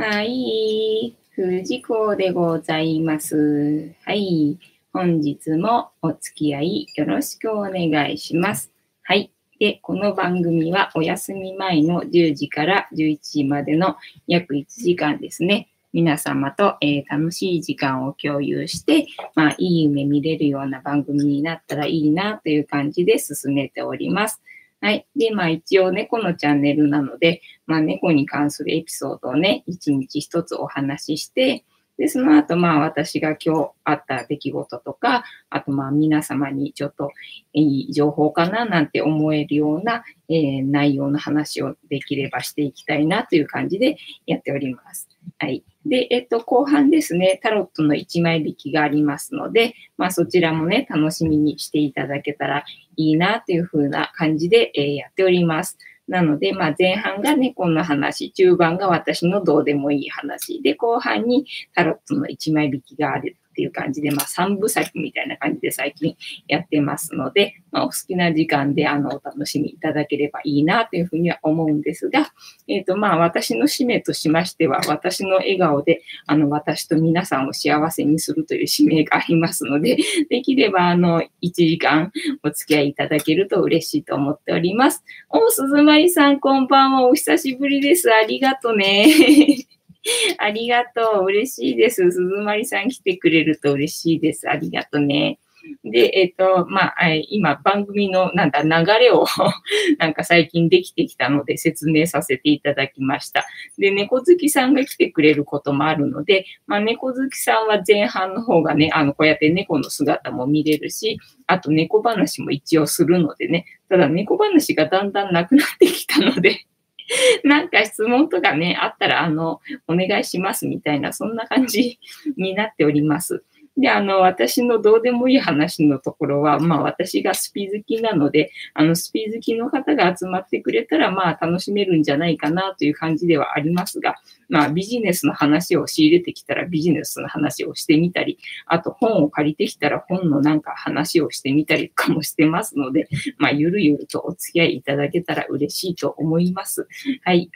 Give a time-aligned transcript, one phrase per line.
[0.00, 1.16] はい。
[1.32, 3.92] 藤子でございます。
[4.04, 4.56] はい。
[4.92, 8.70] 本日もお付き合いよろしくお願いします。
[9.02, 9.32] はい。
[9.58, 13.96] で、この番組はお休み前の10時から11時までの
[14.28, 15.68] 約1時間ですね。
[15.92, 24.40] 皆様と、えー、楽しい時間を共有して、まあ、いい夢見れるような番組になったらいいなという感じで進めております。
[24.80, 25.06] はい。
[25.16, 31.64] で、まあ一応猫のチャンネルなので、まあ猫に関するエピソードをね、一日一つお話しして、
[31.98, 37.10] で、その後、まあ私が今日あった出来事とか、あとまあ皆様にちょっと
[37.52, 45.08] いい情報かななんて思えるような、えー、内容の話をできればしていきたいなという感じでやっております。
[45.38, 45.64] はい。
[45.84, 52.64] で、えっと、後半ですね、タロットの1枚引きがありますので、まあそちらもね、楽しみにしていただけたら
[52.96, 55.78] いいなというふうな感じで、えー、やっております。
[56.08, 63.36] なので、まあ、前半が猫の話、中盤が私のどうでもいい話、で、後半にタロットの一枚引きがある。
[63.58, 72.32] っていう感じで、まあ、3部作みたいな感じで最近やってますので、まあ、お好きな時間で、あの、お楽しみいただければいいなというふうには思うんですが、
[72.68, 79.96] えっ、ー、と、まあ、私の使命としましては、私の笑顔で、あの、私と皆さんを幸せにするという使命がありますので、
[80.30, 82.12] できれば、あの、1時間
[82.44, 85.02] お付き合いいただけると嬉しいと思っております。
[85.30, 87.08] お、鈴まりさん、こんばんは。
[87.08, 88.08] お久しぶりです。
[88.12, 89.66] ありがとね。
[90.38, 91.24] ありがとう。
[91.26, 92.10] 嬉しいです。
[92.10, 94.48] 鈴まさん来てくれると嬉しいです。
[94.48, 95.38] ありがとね。
[95.84, 99.26] で、えっ、ー、と、まあ、今番組のなんだ流れを
[99.98, 103.44] なんか最近できてきたので説明させていただきました。
[103.76, 116.66] で、猫好きさんが来てくれることもあるので、まあ、猫好きさんは前半の方がね、あの、こうやって猫の姿も見れるし、あと猫話も一応するのでね、ただ猫話がだんだんなくなってきたので
[117.44, 121.98] なんか質問とかね、あったら、あの、お願いしますみたいな、そんな感じ
[122.36, 123.44] になっております。
[123.78, 134.16] で、あの、私のどうでもいい話のところは、まあ私がスピ好きなので、あの、スピ好きの方が集まってくれたら、まあ楽しめるんじゃないかなという感じではありますが、
[134.48, 143.08] まあビジネスの話を仕入れてきたらビジネスの話をしてみたり、あと本を借りてきたら本のなんか話をしてみたりとかもしてますので、
[143.38, 146.88] まあゆるゆるとお付き合いいただけたら嬉しいと思います。
[147.22, 147.48] はい。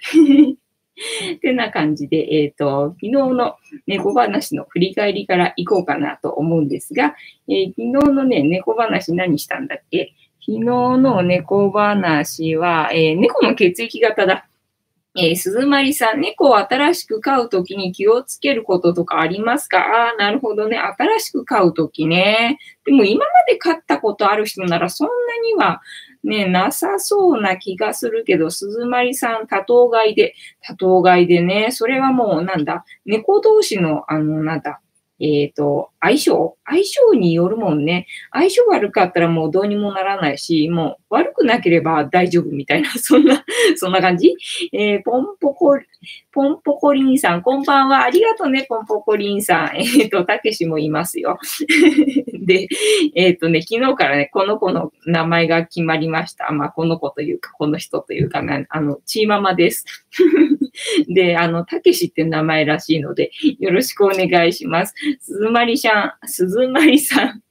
[1.41, 7.15] てな感じで、えっ、ー、と、昨日の猫話の振り返りから行こうかなと思うんですが、
[7.49, 10.13] えー、昨日のね、猫話何したんだっけ？
[10.45, 14.47] 昨日の猫話は、えー、猫の血液型だ。
[15.15, 19.79] えー、鈴まさん、猫を新しく飼うときに気をつけることとかありますか？
[19.79, 20.79] ああ、なるほどね。
[20.79, 22.59] 新しく飼うときね。
[22.87, 25.13] でも今まで飼ったことある人ならそんな
[25.47, 25.83] には
[26.25, 34.81] ね、なさそうな気がするけど、鈴まりさん、多頭飼いで、多頭飼いでね、それはもうなんだ、猫同士の、あの、なんだ、
[35.19, 36.57] えっ、ー、と、相性？
[36.65, 38.07] 相性によるもんね。
[38.31, 43.45] 相性悪かったらもうどうにもならないし、もう悪くなければ大丈夫みたいな、 そんな、
[43.77, 44.37] そんな感じ？
[44.73, 45.79] えー、ポンポコ、
[46.33, 48.05] ポンポコリンさん、こんばんは。
[48.05, 49.77] ありがとうね、ポンポコリンさん。
[49.77, 51.39] えっ、ー、と、たけしもいますよ。
[52.47, 52.69] で、
[53.15, 56.51] えっ、ー、とね、昨日からね、この子の名前が決まりました。
[56.53, 59.85] まあ、この子というか、この人というか、あの、チーママです。
[61.09, 64.95] で、あの、たけしって名前らしいので、よろしくお願いします。
[65.21, 66.29] すずまりしゃん、
[66.63, 67.43] すずまりさん。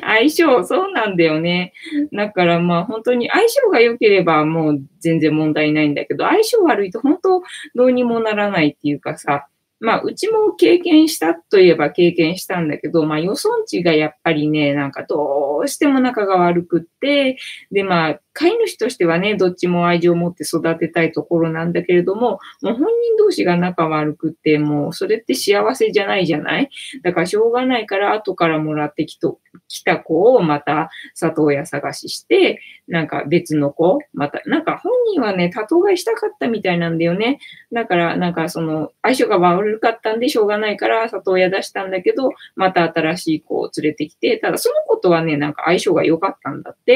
[0.00, 1.72] 相性、そうなんだよね。
[2.12, 7.42] だからまあ本当に相性が良ければもう全然問題ないんだけど、相性悪いと本当
[7.74, 9.46] どうにもならないっていうかさ、
[9.80, 17.38] まあ、うちも経験したといえば経験したんだけど、まあ、予算値がやっぱりね、なんかどうしても仲が悪くって、
[17.72, 22.86] で、まあ、飼い主としてはね、どっちも愛情を持って育てたいところなんだけれども、もう本人
[23.18, 26.70] 同士が仲悪くって、もうそれって幸せじゃないじゃない？
[27.02, 37.40] だからしょうがないから後からもらってきと来た子をまた里親探しして、なんか別の子、また、なんか本人はね、多頭飼いしたかったみたいなんだよね。
[37.72, 46.89] だからなんかその相性が悪かったんでしょうがないから里親出したんだけど、また新しい子を連れてきて、ただその子とはね、なんか相性が良かったんだって。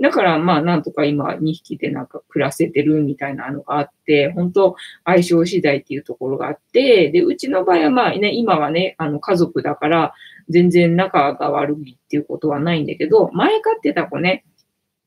[0.00, 10.14] だから、まあ、なんとか今2匹でなんか暮らせてるみたいなのがあって、本当相性次第っていうところがあって、で、うちの場合はまあね、今はね、あの家族だから
[10.50, 14.44] 全然仲が悪いっていうことはないんだけど、前飼ってた子ね、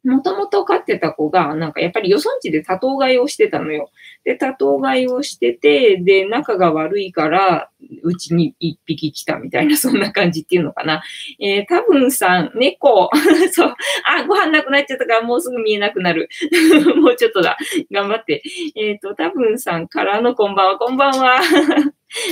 [0.10, 3.92] もともと飼ってた子が、なんかやっぱり予算地で多頭飼いをしてたのよ。
[4.24, 7.70] で、多頭飼いをしてて、で、仲が悪いから、
[8.04, 11.04] うちに一匹来たみたいな、 そんな感じっていうのかな。
[11.40, 13.10] えー、多分さん、猫。
[13.52, 13.76] そう。
[14.06, 16.28] あ、ご飯なくなっちゃったからもうすぐ見えなくなる。
[16.98, 17.58] もうちょっとだ。
[17.92, 18.42] 頑張って。
[18.76, 21.40] えっ、ー、と、多分さんからのこんばんは、こんばんは。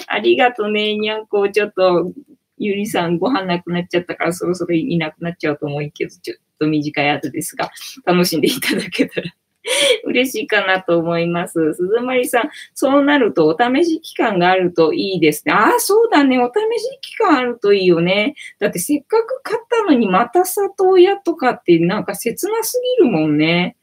[0.08, 1.50] ありがとね、にゃんこ。
[1.50, 2.12] ちょっと、
[2.58, 7.72] ゆりさんご飯なくなっちゃったからそろそろいなくなっちゃうと思うけど、ちょっと短いやつですが、
[8.06, 9.32] 楽しんでいただけたら
[10.06, 11.74] 嬉しいかなと思います。
[11.74, 15.54] 鈴まりさん、そうなるとお試し期間があるといいですね。
[15.54, 16.40] ああ、そうだね。
[16.40, 18.36] お試し期間あるといいよね。
[18.60, 23.76] だってせっかく買ったのにまた里親とかってなんか切なすぎるもんね。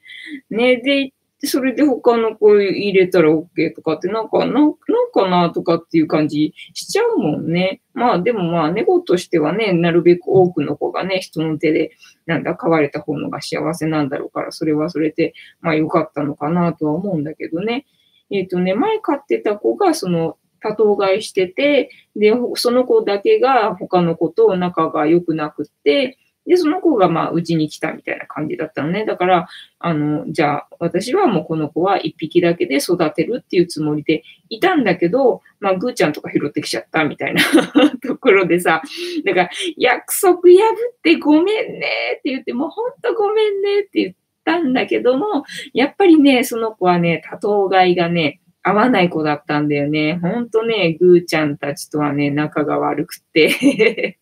[0.50, 1.12] ね、で、
[1.46, 4.74] それで他の子入れたら OK とかって、なんか、なんなん
[5.12, 7.80] かなとかっていう感じしちゃうもんね。
[7.92, 11.92] まあでもまあ猫としてはね、なるべく多くの子がね、人の手で、
[12.26, 17.86] なんだ、飼われた方のが幸せなんだろうから、それはそれで、まあ良かったのかなとは思うんだけどね。
[18.30, 29.04] えっ、ー、とね、前飼ってた子が、その、多頭飼いしてて、で、その子だけが他の子と仲が良くなくって、で、その子がまあ、うちに来たみたいな感じだったのね。
[29.06, 29.48] だから、
[29.78, 37.42] あの、じゃあ、私はもうこの子は一匹だけで育てるっていうつもりでいたんだけど、まあ、ぐーちゃんとか拾ってきちゃったみたいな
[38.06, 38.82] ところでさ、
[39.24, 44.14] だから、約束破ってごめんねって言って、もうほんとごめんねって言っ
[44.44, 50.18] たんだけども、やっぱりね、その子はね、多頭飼いがね、合わない子だったんだよね。
[50.20, 54.18] ほんとね、ぐーちゃんたちとはね、仲が悪くて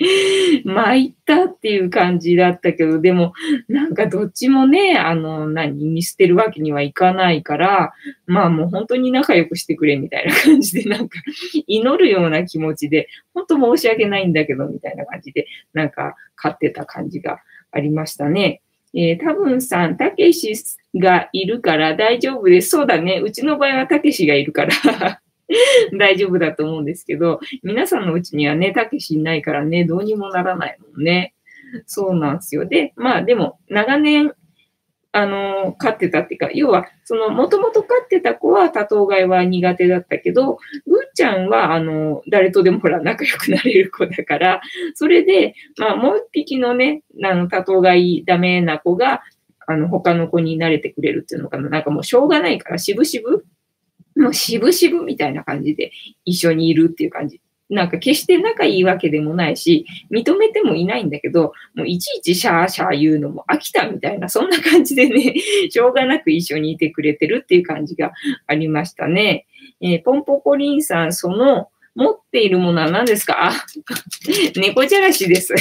[0.64, 3.34] 参ったっていう感じだったけど、でも、
[3.68, 7.92] なんかどっちもね、あの、何、見捨てるわけにはいかないから、
[8.26, 11.18] まあもう本当に仲良くしてくれみたいな感じで、なんか、
[11.66, 18.62] 祈るような気持ちで、本当申し訳ないんだけど、みたいな感じで、なんか、飼ってた感じがありましたね。
[18.94, 20.54] えー、多分さん、たけし
[20.94, 22.70] がいるから大丈夫です。
[22.70, 23.20] そうだね。
[23.22, 25.20] うちの場合はたけしがいるから
[25.98, 31.34] 大丈夫だと思うんですけど、皆さんのうちにはね、たけしいないからね、どうにもならないもんね。
[31.86, 32.66] そうなんですよ。
[32.66, 34.32] で、まあでも、長年、
[35.12, 44.60] あの、飼ってたっていうか、要は、その、もともと飼ってた子は多頭飼いは苦手だったけど、ぐーちゃんは、あの、誰とでもほら、仲良くなれる子だから、
[44.94, 49.22] それで、まあ、もう一匹のね、あの、多頭飼いダメな子が、
[49.66, 51.68] あの、他の子に慣れてくれるっていうのかな。
[51.68, 53.44] なんかもうしょうがないから、しぶしぶ
[54.20, 55.92] もう渋々みたいな感じで
[56.24, 57.40] 一緒にいるっていう感じ。
[57.70, 65.34] なんか決して仲いいわけでもないし、認めてもいないんだけど、もういちいちシャーシャー言うのも飽きたみたいな、そんな感じでね、
[65.70, 68.12] しょうがなく一緒にいてくれてるっていう感じが
[68.48, 69.46] ありましたね。
[69.80, 73.52] えー、ポンポコリンさん、その、持っているものは何ですか？
[74.56, 75.54] 猫じゃらしです。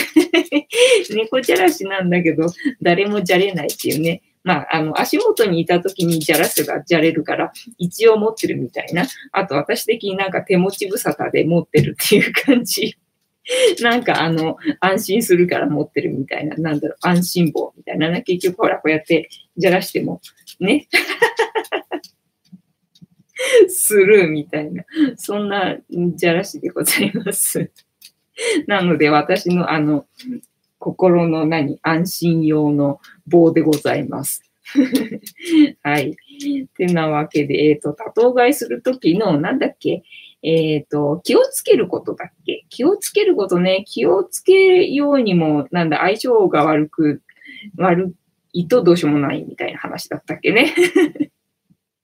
[1.14, 2.48] 猫じゃらしなんだけど、
[2.82, 4.22] 誰もじゃれないっていうね。
[4.44, 9.06] まあ、あの、足元にいた時にじゃらせばじゃれるから、一応持ってるみたいな。
[9.32, 12.98] あと、私的になんか手持ち無沙汰で持ってるっていう感じ。
[13.82, 18.22] なんかあの、安心するから持ってるみたいな、なんだろう、安心棒みたいな。
[18.22, 20.22] 結局ほら、こうやってじゃらしても、
[20.60, 20.88] ね。
[23.70, 24.84] するみたいな。
[25.16, 27.72] そんなじゃらしでございます。
[28.68, 30.06] なので、私のあの、
[30.80, 34.44] 心の何、安心用の棒でございます。
[35.84, 36.16] はい。
[36.78, 40.04] てなわけで、えっ、ー、と、多頭飼いするときの、なんだっけ、
[40.42, 42.66] えっ、ー、と、気をつけることだっけ？
[42.70, 47.22] 気をつけることね、気をつけようにも、なんだ、相性が悪く、
[47.78, 48.16] 悪
[48.54, 50.74] いとどうしようもないみたいな話だったっけね。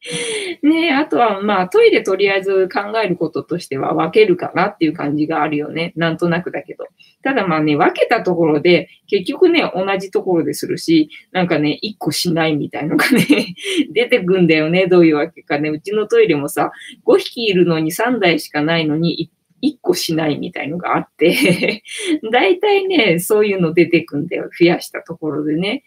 [0.62, 5.94] ねあとは、まあ、トイレとりあえず考えることとしては分けるかなっていう感じがあるよね。
[5.96, 6.86] なんとなくだけど。
[7.24, 13.56] ただまあね、分けたところで、結局ね、同じところでするし、なんかね、1個しないみたいのがね
[13.94, 14.88] 出てくんだよね。
[14.88, 15.70] どういうわけかね。
[15.70, 16.72] うちのトイレもさ、
[17.06, 19.32] 5匹いるのに3台しかないのに、
[19.64, 21.82] 1個しないみたいのがあって
[22.32, 24.50] 大体ね、そういうの出てくんだよ。
[24.60, 25.84] 増やしたところでね。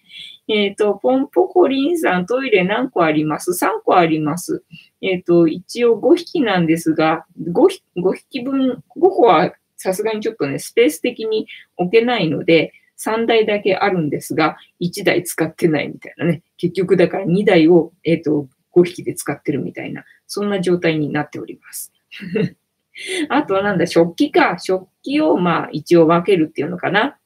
[0.48, 4.64] えっ、ー、と、ポンポコリンさん、トイレ何個あります ?3 個あります。
[5.02, 7.52] えっ、ー、と、一応5匹なんですが、5,
[7.96, 16.42] 5匹分、5個はさすがにちょっとね、スペース的に置けないので、3台だけあるんですが、1台使ってないみたいなね。
[16.56, 21.92] 結局だから2台を、えっ、ー、と、5匹で使ってるみたいな、そんな状態になっております。
[23.28, 24.58] あとはなんだ、食器か。
[24.58, 27.18] 食器をまあ一応分けるっていうのかな。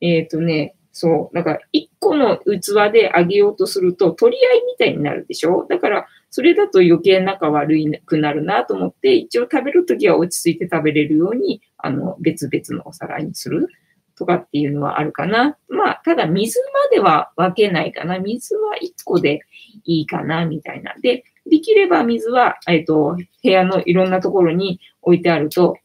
[0.00, 1.36] えっ、ー、とね、そう。
[1.36, 5.64] だから、一個の器であげようとすると、取り合いみたいになるでしょ？
[5.68, 13.68] だから、それだと余計仲悪くなるなと思って、一応食べるときは落ち着いて食べれるように、あの、別々のお皿にする
[14.16, 15.56] とかっていうのはあるかな。
[15.68, 18.18] まあ、ただ水までは分けないかな。
[18.18, 19.42] 水は1個で
[19.84, 20.94] いいかな、みたいな。
[21.00, 25.76] で、できれば水は、えっ、と、部屋のいろんなところに置いてあると、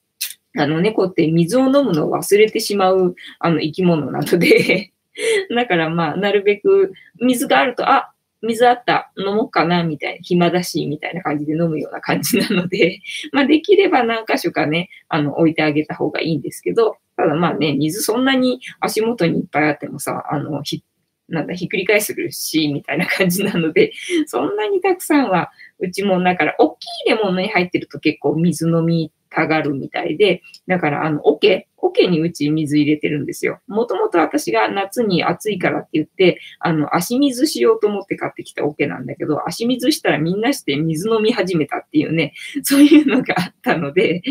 [0.57, 4.92] あの、猫って水を飲むのを忘れてしまう、あの、生き物なので
[5.55, 12.99] だからまあ、なるべく水があると、あ、水あった、飲もうかな、みたいな、暇だし、みたいな感じで飲むような感じなので、
[13.31, 20.83] まあ、できれば何箇所かね、あの、置いてあげた方がいいんですけど、ただまあね、水そんなに足元にいっぱいあってもさ、あの、ひ、
[21.29, 23.93] なんだ、ひっくり返するし、みたいな感じなので、
[24.27, 33.59] そんなにたくさんは、うちも、だから、大きい入れ物に入ってると結構水飲みたがるみたいで、だから、あの、桶、桶にうち水入れてるんですよ。
[33.67, 44.21] もともと私が夏に暑いからって言って、あの、足水しようと思って買ってきた桶なんだけど、足水したらみんなして水飲み始めたっていうね、 そういうのがあったので、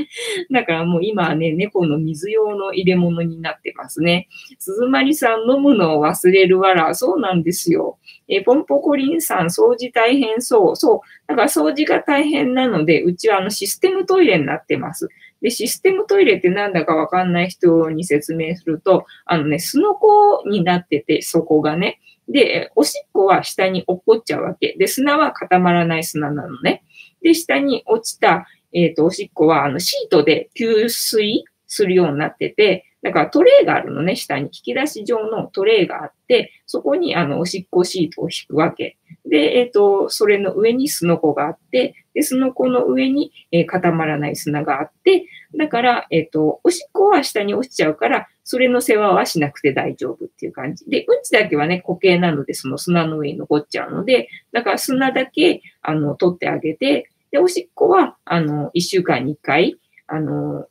[0.50, 4.28] だからもう今はね、猫の水用の入れ物になってますね。
[4.58, 7.98] 鈴まりさん飲むのを忘れるわら、そうなんですよ。
[8.28, 10.76] えポンポコリンさん掃除大変そう。
[10.76, 11.28] そう。
[11.28, 15.08] だから掃除が大変なので、うちはあのシステムトイレになってます。
[15.42, 22.00] で、システムトイレってなんだかわかんない人に説明すると、あのね、すのこになってて、そこがね。
[22.28, 24.76] で、おしっこは下に落っこっちゃうわけ。
[24.78, 26.84] で、砂は固まらない砂なのね。
[27.22, 34.44] で、下に落ちた、えっ、ー、と、おしっこは、あの、シートで吸水するようになってて、だからトレイがあるのね、下に。
[34.44, 38.96] 引き出し状のトレイがあって、そこにあの、おしっこシートを引くわけ。
[39.32, 45.24] で、えっ、ー、と、それの上にすのこがあって、で、その子の上に、えー、固まらない砂があって、
[45.56, 50.84] だから、えっ、ー、と、おしっこは下に落ちちゃうから、それの世話はしなくて大丈夫っていう感じ。
[50.84, 60.66] で、うんちだけはね、固形なので、その砂の上に残っちゃうので、だから砂だけ、あの、取ってあげて、で、おしっこは、あの、一週間に一回、あの、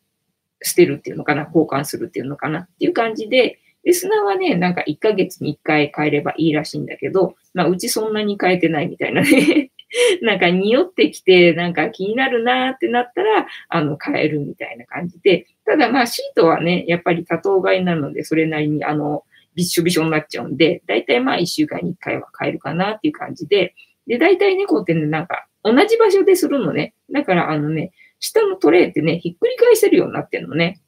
[0.61, 9.71] 捨てるっていうのかな、交換するっていうのかなっていう感じで、で、砂はね、なんか1ヶ月に1回変えればいいらしいんだけど、まあ、うちそんなに変えてないみたいなね。
[10.21, 15.47] なんか匂ってきて、なんか気になるなーってなったら、あの、変えるみたいな感じで。
[15.65, 19.23] ただまあ、シートはね、やっぱり多頭飼いなので、それなりに、あの、
[19.53, 23.73] びっしょびしょになっちゃうんで、だいたいまあ、1週間に1回は変えるかなっていう感じで。
[24.07, 26.93] で、だいたい猫ってね、なんか、同じ場所でするのね。
[27.11, 30.79] だから、あのね、下のトレイってね、ひっくり返せるようになってるのね。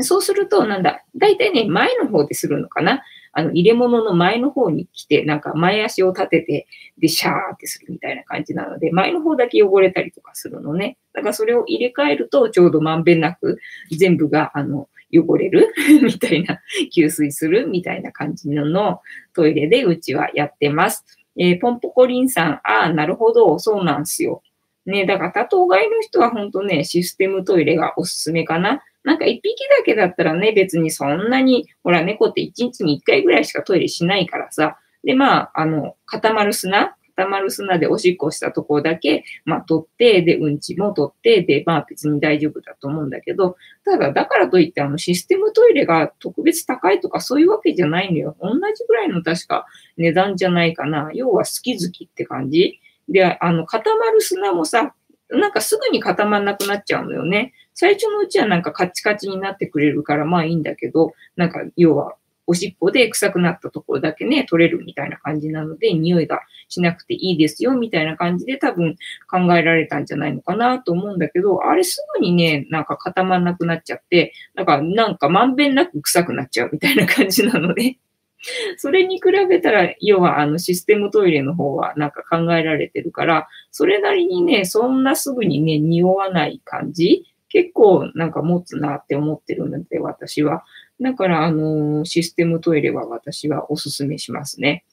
[0.00, 3.02] そうすると、なんだ、だいたいね、前の方でするのかな。
[3.32, 6.66] あの、入れ物の前の方に来て、なんか前足を立てて、
[6.98, 10.96] で、シャーってするみたいな感じなので、前の方だけ汚れたりとかするのね。
[11.12, 13.58] だからそれを入れ替えると、ちょうどまんべんなく
[13.90, 15.72] 全部が、あの、汚れる
[16.02, 16.60] みたいな、
[16.94, 19.00] 吸水するみたいな感じのの
[19.34, 21.04] トイレでうちはやってます。
[21.36, 24.42] えー、ポンポコリンさん、ああ、なるほど、そうなんすよ。
[24.86, 28.82] ね、だから多頭飼いの人は本当ね、システムトイレがおすすめかな。
[29.04, 34.78] なんか一匹だけだったらね、別にそんなに、ほら、猫って一日に一回ぐらいしかトイレしないからさ。
[35.04, 48.36] で、まあ、あの、固まる砂固まる砂でおしっこしたとこだけ、まあ、取って、で、うんちも取って、で、まあ、別に大丈夫だと思うんだけど、ただ、だからといって、あの、システムトイレが特別高いとかそういうわけじゃないのよ。
[48.40, 51.10] 同じぐらいの確か値段じゃないかな。
[51.14, 52.80] 要は好き好きって感じ。
[53.08, 54.94] で、あの、固まる砂もさ、
[55.30, 57.52] なんかすぐに固まんなくなっちゃうのよね。
[57.74, 62.14] 最初のうちはなんかカチカチになってくれるからまあいいんだけど、なんか要は
[62.46, 68.96] おしっこで臭くなったところだけね、取れるみたいな感じなので、匂いがしなくていいですよ、みたいな感じで多分
[69.30, 77.96] 考えられたんじゃないのかなと思うんだけど、あれすぐにね、なんか固まんなくなっちゃって、なんか、なんかまんべんなく臭くなっちゃうみたいな感じなので、
[78.76, 90.64] それに比べたら、要はあのシステムトイレの方はなんか考えられてるから、それなりにね、そんなすぐにね、匂わない感じ結構なんか持つなって思ってるので、私は。
[91.00, 94.84] だから、あの、システムトイレは私はおすすめしますね。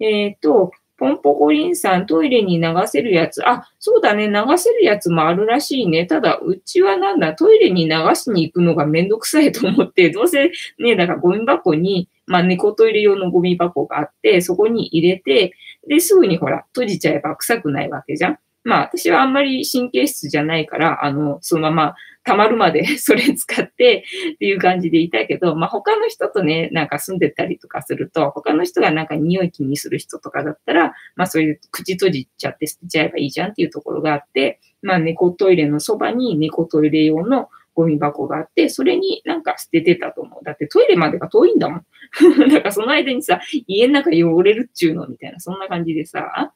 [0.00, 3.48] えっ、ー、と、ポンポコリンさん、トイレに流せるやつ。
[3.48, 4.26] あ、そうだね。
[4.26, 6.04] 流せるやつもあるらしいね。
[6.04, 15.54] ただ、うちはなんだ、トイレに流しに行くのがめんどくさいと思って、どうせね、だからゴミ箱に、まあ猫トイレ用のゴミ箱があって、そこに入れて、
[15.86, 18.38] で、すぐにほら、閉じちゃえば臭くないわけじゃん。
[18.64, 24.04] まあ私はあんまり神経質じゃないから、あの、そのまま溜まるまで それ使って
[24.34, 40.44] っていう感じでいたけど、まあ他の人とね、なんか住んでたりとかすると、他の人がなんか匂い気にする人とかだったら、まあそれで口閉じちゃって捨てちゃえばいいじゃんっていうところがあって、まあ猫トイレのそばに猫トイレ用のゴミ箱があって、それになんか捨ててたと思う。
[40.44, 41.84] だってトイレまでが遠いんだもん。
[42.50, 46.52] だからその間にさ、家の中汚れるっちゅうのみたいな、そんな感じでさ、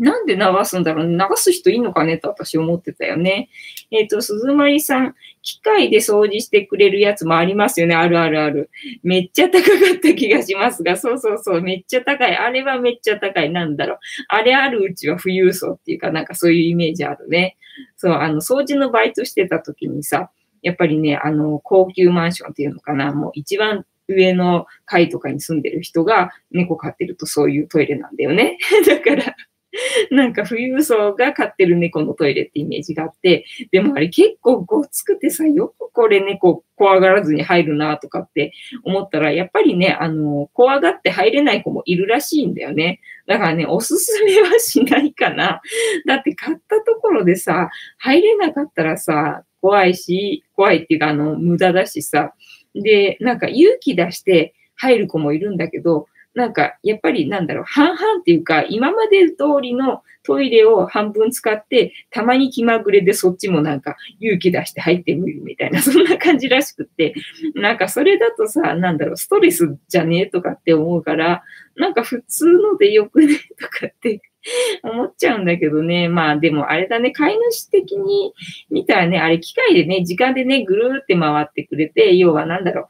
[0.00, 1.16] なんで流すんだろうね。
[1.16, 3.50] 流す人いいのかねと私思ってたよね。
[3.90, 7.94] えっ、ー、と、鈴まさん、機械で掃除してくれるやつもありますよね。
[7.94, 8.70] あるあるある。
[9.02, 12.34] めっちゃ高かった気がしますが、そうそうそう、めっちゃ高い。
[12.34, 13.50] あれはめっちゃ高い。
[13.50, 13.98] なんだろう。
[14.28, 17.58] あれあるうちは富裕層っていうか、なんかそういうイメージあるね。
[17.98, 20.30] そう、あの、掃除のバイトしてた時にさ、
[20.62, 23.12] やっぱりね、あの、高級マンションっていうのかな。
[23.12, 28.58] もう一番上の階とかに住んでる人が猫飼ってるとそういうトイレなんだよね。
[28.86, 29.36] だから、
[30.10, 38.52] なんか富裕層が飼ってる猫のトイレってイメージがあって、でもあれ結構ごつくてさ、よくこれ猫怖がらずに入るなとかって
[38.84, 43.00] 思ったら、やっぱりね、あの、怖がって入れない子もいるらしいんだよね。
[43.26, 45.60] だからね、おすすめはしないかな。
[46.06, 52.34] だって買ったところでさ、入れなかったらさ、怖いし、怖いっていうか、あの、無駄だしさ。
[52.74, 67.14] で、なんか勇気出して入る子もいるんだけど、なんか、やっぱりなんだろう、半々っていうか、今まで通りのトイレを半分使って、たまに気まぐれでそっちもなんか勇気出して入ってみるみたいな、そんな感じらしくって、
[67.54, 71.42] なんかそれだとさ、なんだろう、ストレスじゃねえとかって思うから、
[71.76, 74.20] なんか普通のでよくねとかって
[74.82, 76.08] 思っちゃうんだけどね。
[76.08, 78.32] まあでもあれだね、飼い主的に
[78.70, 82.88] 見たらね、あれ機械でね、時間でね、ぐるーって回ってくれて、要はなんだろ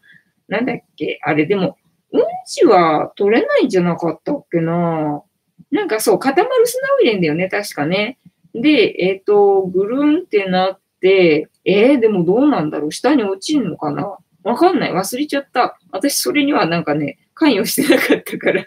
[0.49, 1.77] う、なんだっけ、あれでも、
[2.13, 5.23] うんちは取れないんじゃなかったっけな
[5.71, 8.19] なんかそう、固まる砂を入れんだよね、確かね。
[8.55, 14.93] で、えっ、ー、と、ぐるんってなって、えー、でもどうなんだろう下に落ちんのかなわかんない。
[14.93, 15.79] 忘れちゃった。
[15.93, 18.65] 私、それにはなんかね、関与してなかったから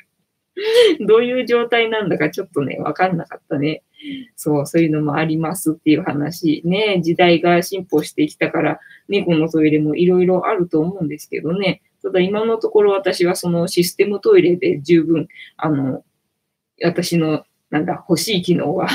[1.05, 3.83] どういう状態なんだかちょっとね、わかんなかったね。
[4.35, 6.61] そう、そういうのもありますっていう話。
[6.65, 11.81] ね、時代が進歩してきたから、猫のトイレもいろいろあると思うんですけどね。
[12.03, 16.03] ただ今のところ私はそのシステムトイレで十分、あの、
[16.83, 18.87] 私の、なんだ、欲しい機能は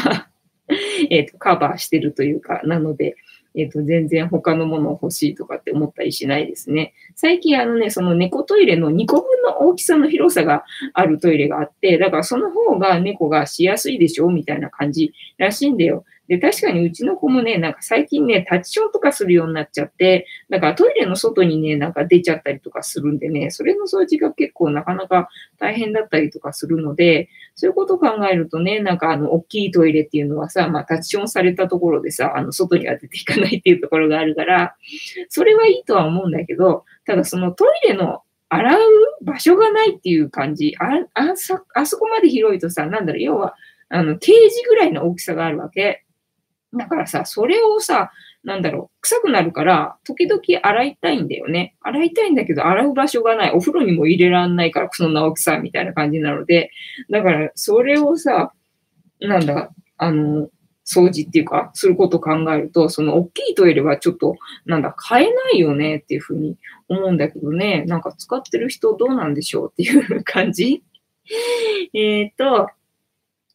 [1.10, 3.16] えっと、カバーしてるというか、なので、
[3.54, 6.92] えっ、と、全然他のもの欲しいとかって思ったりしないですね。
[7.16, 16.04] 最近あのね、その猫トイレの2個分の大きさの広さがあるトイレがあって、だからその方が猫がしやすいでしょみたいな感じらしいんだよ。
[16.28, 34.76] で、確かにうちの子もね、なんか最近ね、タッチションとかするようになっちゃって、だからトイレの外にね、なんか出ちゃったりとかするんでね、それの掃除が結構なかなか大変だったりとかするので、そういうことを考えるとね、なんかあの、大きいトイレっていうのはさ、まあタッションされたところでさ、あの、外には出ていかないっていうところがあるから、
[35.30, 38.80] それはいいとは思うんだけど、ただそのトイレの洗う
[39.22, 43.54] 場所がないっていう感じ、あ、あそ、あそこまで広いとさ、なんだろう、要は、
[43.90, 46.04] あの、ケージぐらいの大きさがあるわけ。
[46.74, 48.10] だからさ、それをさ、
[48.44, 51.74] なんだろう、臭くなるから、時々洗いたいんだよね。
[51.80, 53.52] 洗いたいんだけど、洗う場所がない。
[53.52, 56.70] お風呂にも入れらんないから、そんな大きさみたいな感じなので、
[57.10, 58.52] だから、それをさ、
[59.20, 60.48] なんだ、あの、
[60.86, 66.56] 掃除っていうか、することを考えると、その大きいトイレはちょっと、なんだ、買えないよねっていうふうに
[66.88, 70.82] 思うんだけどね、なんか使ってる人どうなんでしょうっていう感じ
[71.92, 72.68] えっと、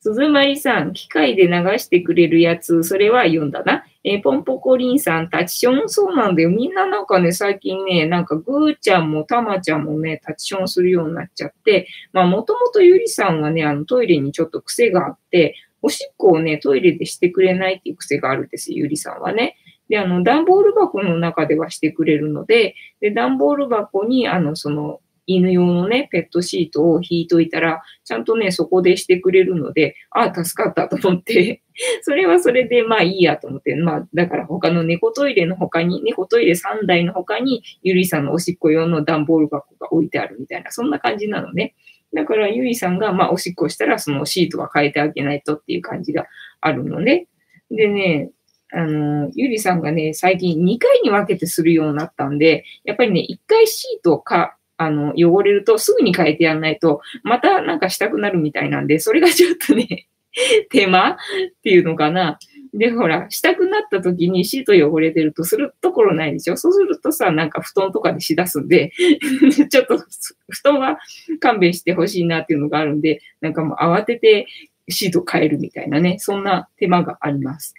[0.04, 3.86] 鈴まさん、機械で流してくれるやつ、それは読んだな。
[4.04, 6.50] えー、ポンポコリンさん、タチション、そうなんだよ。
[6.50, 19.56] みんななんかね、最近ね、なんかぐーちゃんもたまちゃんもね、タチションするようになっちゃって、まあ、もともとゆりさんはね、あのトイレにちょっと癖があって、おしっこをね、トイレでしてくれないっていう癖があるんです、ゆりさんはね。
[19.88, 31.62] で、あの、段ボール箱の中ではしてくれるので、で、段ボール箱に、あの、その、犬用のね、ペットシートを引いといたら、ちゃんとね、そこでしてくれるので、ああ、助かったと思って
[32.02, 41.76] それはそれでまあいいやと思って、まあ、だから他の猫トイレの他に、猫トイレ3台の他に、ゆりさんのおしっこ用の段ボール箱が置いてあるみたいな、そんな感じなのね。
[42.14, 46.28] だから、ゆりさんが、まあ、おしっこしたら、そのシートは変えてあげないとっていう感じが
[46.62, 47.28] あるのね。
[47.72, 48.30] でね、
[48.72, 60.08] あの、ゆりさんがね、最近2回に分けてするようになったんで、やっぱりね、1回シートをか、あの、汚れるとすぐに変えてやんないと、またなんかしたくなるみたいなんで、それがちょっとね、
[60.70, 61.16] 手間っ
[61.64, 62.40] ていうのかな。
[62.74, 68.92] で、ほら、したくなった時にシート汚れてるとするところないでしょそうするとさ、なんか布団とかでしだすんで
[69.70, 70.98] ちょっと布団は
[71.40, 74.48] 勘弁してほしいなっていうのがあるんで、なんかもう慌てて
[74.90, 77.76] シート変えるみたいなね、そんな手間があります。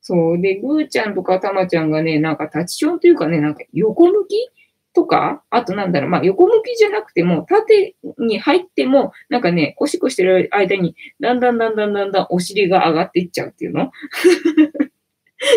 [0.00, 0.40] そう。
[0.40, 4.48] で、ぐーちゃんとかたまちゃんがね、なんか立ちションというかね、なんか横向き
[4.98, 13.92] とか、あとなんだろう、まあ横向きじゃなくても、縦に入っても、なんかね、おしっこしてる間に、だんだんだんだんだんだんお尻が上がっていっちゃうっていうの？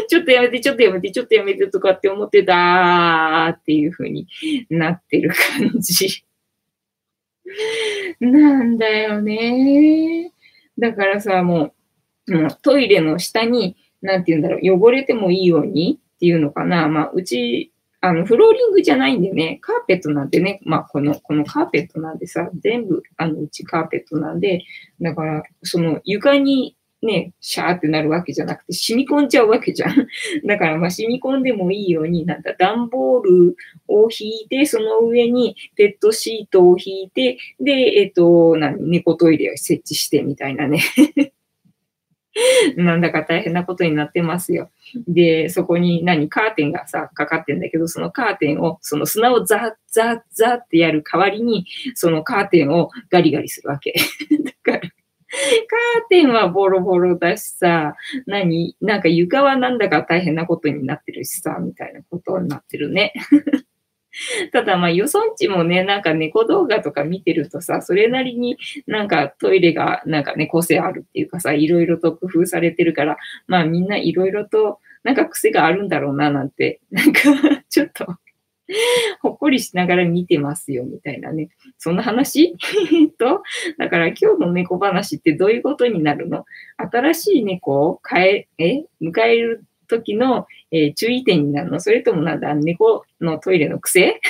[0.08, 4.28] ちょっとやめて、ちょっとやめて、ちょっとやめてとかって思ってたーっていう風に
[4.70, 6.24] なってる感じ。
[8.20, 10.32] なんだよね。
[10.78, 11.74] だからさ、も
[12.28, 16.88] う、もうトイレの下に、なんて言うんだろう、汚れてもいいようにっていうのかな。
[16.88, 17.71] まあ、うち、
[18.02, 24.64] あの、フローリングじゃないんでね、カーペットなんてね、まあ、この、このカーペットなんでさ、全部、あの、うちカーペットなんで、
[25.00, 30.08] だから、その床にね、シャーってなるわけじゃなくて、染み込んじゃうわけじゃん。
[30.46, 33.56] だから、まあ、染み込んでもいいように、なんだ、段ボール
[33.88, 40.80] を引いて、その上にペットシートを引いて、で、えっ、と、何、猫トイレを設置してみたいなね。
[42.78, 44.72] なんだか大変なことになってますよ。
[45.08, 53.94] で、そこに何、カーテンがさ、かかってんだけど、そのカーテンを、その砂をザッザッザッってやる代わりに、そのカーテンをガリガリするわけ。
[54.44, 54.92] だから、カー
[56.10, 63.14] テンはボロボロだしさ、何なんか床はなんだか大変なことになってるしさ、みたいなことになってるね。
[64.52, 77.20] ただまあ、よそんちもね、なんか猫動画とか見てるとさ、それなりになんかトイレがなんかね、個性あるっていうかさ、いろいろと工夫されてるから、まあみんないろいろとなんか癖があるんだろうななんて、なんか
[77.70, 78.06] ちょっと
[79.22, 81.50] ほっこりしながら見てますよ、みたいなね。
[81.78, 82.56] そんな話？
[83.20, 83.44] と、
[83.78, 86.46] だから今日の猫話ってどういうことになるの？
[86.78, 88.86] 新しい猫を変え、え？
[89.02, 91.80] 迎える時の、えー、注意点になるの？
[91.80, 94.22] それともなんだ、猫のトイレの癖？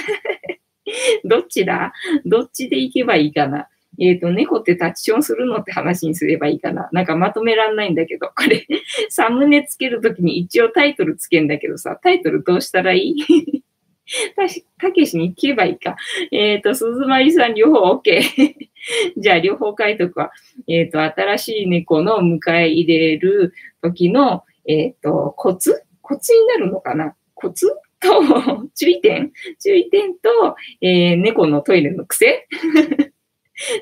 [1.23, 1.93] どっちだ？
[2.25, 3.67] どっちで行けばいいかな？
[3.99, 6.89] えっ、ー、と、猫ってタッチションするのって話にすればいいかな？
[6.91, 8.65] なんかまとめらんないんだけど、これ、
[9.09, 13.63] サムネつけるときに一応タイトルつけんだけどさ、タイトルどうしたらいい？
[14.35, 15.95] たたけしに聞けばいいか。
[16.31, 18.21] えっ、ー、と、鈴まりさん両方 OK。
[19.17, 20.31] じゃあ両方書いとくわ。
[20.67, 25.83] えっ、ー、と、新しい猫の迎え入れる時の、えっ、ー、と、コツ？
[26.11, 27.15] コツになるのかな？
[27.33, 27.67] コツ？
[28.01, 29.31] と、 注意点？
[29.63, 32.47] 注意点と、えー、猫のトイレの癖？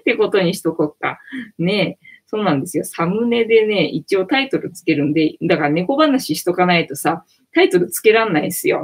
[0.02, 1.18] ってことにしとこうか。
[1.58, 2.06] ねえ。
[2.28, 2.84] そうなんですよ。
[2.84, 8.84] サムネでね、一応タイトルつけるんで、だから猫話しとかないとさ、タイトルつけらんないですよ。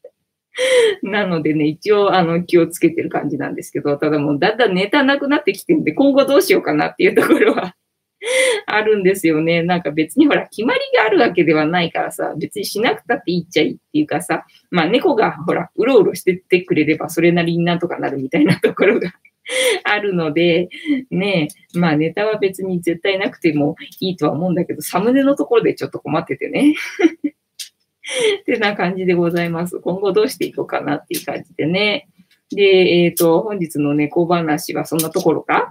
[1.02, 7.74] なのでね、一応、あの、気をつけてる感じなんですけど、ただもう、だんだんネタなくなってきてるんで、今後どうしようかなっていうところは
[8.66, 9.62] あるんですよね。
[9.62, 19.12] なんか別にほら、決まりがあるわけではないからさ、別にしなくたっていいっちゃいいっていうかさ、まあ猫がほら、うろうろしてってくれればそれなりになんとかなるみたいなところが
[19.84, 20.68] あるので、
[21.10, 26.74] ねまあネタは別に絶対なくてもいいとは思うんだけど、サムネのところでちょっと困っててね。
[28.40, 29.78] ってな感じでございます。
[29.78, 32.08] 今後どうしていこうかなっていう感じでね。
[32.50, 32.64] で、
[33.04, 35.70] えっ、ー、と、本日の猫話はそんなところか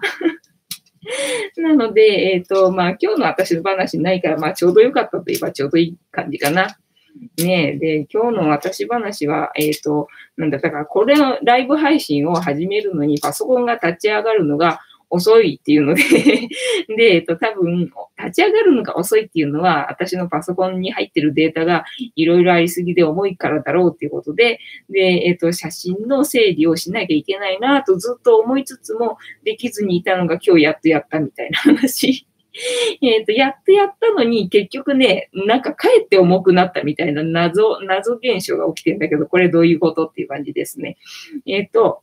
[1.57, 6.77] なので、えっ、ー、と、まあ、今日の私の話ないから、まあ、ちょうどよかったといえばちょうどいい感じかな。
[7.37, 16.03] ねで、今日の私話は、えっ、ー、と、なんだ、だからこれのライブ配信を始めるのにパソコンが立ち上がるのが遅いっていうので
[16.95, 32.27] で、えっと、多分、立ち上がるのが遅いっていうのは、私のパソコンに入ってるデータがいろいろありすぎで重いからだろうっていうことで、で、えっと、写真の整理をしなきゃいけないなとずっと思いつつも、できずにいたのが今日やっとやったみたいな話。
[33.01, 40.97] えっと、やっとやったのに、結局ね、なんかかえって重くなったみたいな謎、謎現象が起きてんだけど、これどういうことっていう感じですね。
[41.45, 42.01] えっと、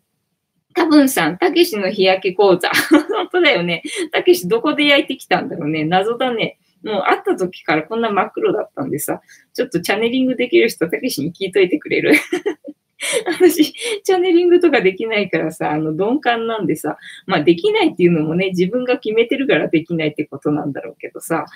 [0.77, 2.71] 多分さん、たけしの日焼け講座。
[3.11, 3.83] 本当だよね。
[4.13, 5.85] たけしどこで焼いてきたんだろうね。
[5.85, 6.59] 謎だね。
[6.85, 9.21] もう会った時からこんな真っ黒だったんでさ、
[9.55, 12.13] ちょっとチャネリングできる人、たけしに聞いといてくれる？
[13.27, 21.47] 私、チャネリングとかできないからさ、あの、鈍感なんでさ、まあ、できないっていうのもね、自分が決めてるからできないってことなんだろうけどさ、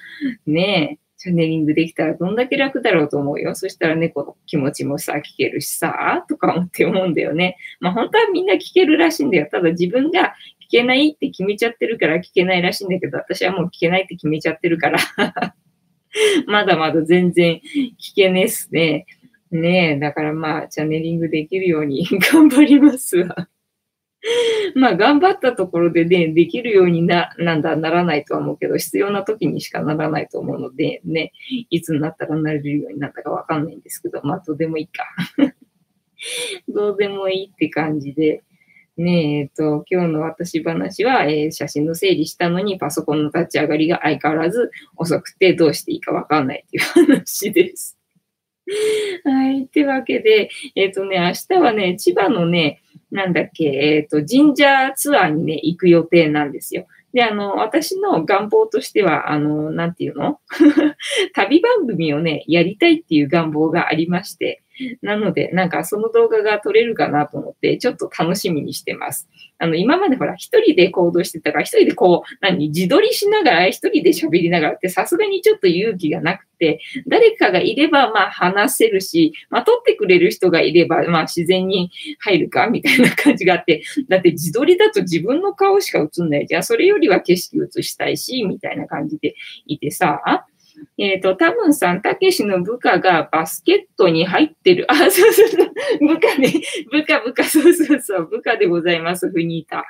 [0.47, 3.55] ねえ、チャネリングできたらどんだけ楽だろうと思うよ。
[3.55, 7.59] そしたら猫の気持ちもさ、聞けるしさ、とか思って思うんだよね。
[7.79, 9.47] まあ本当はみんな聞けるらしいんだよ。
[9.51, 14.99] ただ自分が聞けないって決めちゃってるから聞けないらしいんだけど、私はもう聞けないって決めちゃってるから
[16.49, 17.61] まだまだ全然
[18.01, 19.05] 聞けねえっすね。
[19.51, 23.49] ねえ、だからまあ、チャネリングできるように 頑張りますわ
[24.75, 31.33] まあ、頑張ったところでね、できるようにな、なんだ、ならないとは思うけど、必要な時にしかならないと思うので、ね、
[31.71, 35.05] いつになったらなれるようになったかわかんないんですけど、まあ、どうでもいいか。
[36.69, 38.43] どうでもいいって感じで、
[38.99, 46.83] ねえ、っと、今日の私話は、えー、写真の整理したのにパソコンの立ち上がりが相変わらず遅くてどうしていいかわかんないっていう
[47.15, 48.00] 話です。
[49.25, 49.67] はい。
[49.69, 56.87] というわけで、えっ、とね、明日はね、千葉のね、なんだっけ、えっ、ー、と、神社ツアーにね、行く予定なんですよ。
[57.13, 60.39] で、あの、私の願望としては、あの、なんていうの？
[61.35, 64.63] 旅番組をね、やりたいっていう願望がありまして、
[65.03, 69.29] なので、なんかその動画が撮れるかなと思って、ちょっと楽しみにしてます。
[69.59, 81.91] あの、今までほら、一人で行動してたから、一人でこう、何、自撮りしながら、一人で喋りながらって、さすがにちょっと勇気がなくて、誰かがいれば、まあ話せるし、まあ撮ってくれる人がいれば、まあ自然に
[82.21, 86.63] 入るか、みたいな感じがあって、だって自撮りだと自分の顔しか映んないじゃん。
[86.63, 89.35] それよりは景色映したいし、みたいな感じで
[89.67, 90.47] いてさ、
[90.99, 94.87] えっ、ー、と、多分さん、たけしの部下がバスケットに入ってる。
[94.91, 95.69] あ、そうそうそう。
[96.01, 96.53] 部下ね。
[96.91, 98.27] 部下、部下、そうそうそう。
[98.27, 99.87] 部下でございます、フニータ。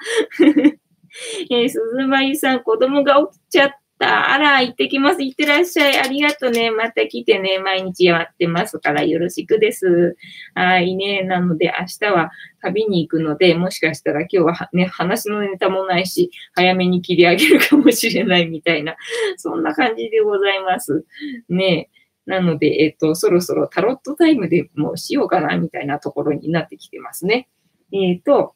[1.50, 3.79] えー、鈴まゆさん、子供が起きちゃっ。
[4.06, 5.22] あら、行ってきます。
[5.22, 5.98] 行ってらっしゃい。
[5.98, 6.70] ありがとうね。
[6.70, 7.58] また来てね。
[7.58, 10.16] 毎日やってますからよろしくです。
[10.54, 11.22] はい、ね。
[11.22, 12.30] なので、明日は
[12.62, 18.96] 旅に行くので、もしかしたら今日はね、話のネタもないし、早めに切り上げるかもしれないみたいな、
[19.36, 21.04] そんな感じでございます。
[21.48, 21.90] ね
[22.26, 27.48] なので、えっと、そろそろタロットタイムでもしようかな、みたいなところになってきてますね。
[27.92, 28.54] えっ、と、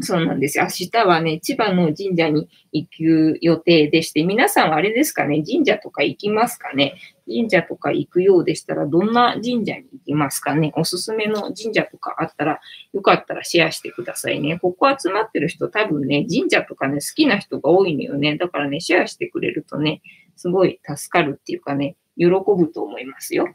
[0.00, 0.64] そうなんですよ。
[0.64, 6.96] 明日はね、千葉の神社に行く予定でして、皆さんあれですかね、神社とか行きますかね？
[7.26, 10.72] 神社とか行くようでしたら、どんな神社に行きますかね？
[10.76, 12.60] おすすめの神社とかあったら、
[12.92, 14.58] よかったらシェアしてくださいね。
[14.58, 18.36] ここ集まってる人多分ね、神社とかね、好きな人が多いのよね。
[18.36, 20.02] だからね、シェアしてくれるとね、
[20.36, 23.48] すごい助かるっていうかね、喜ぶと思いますよ。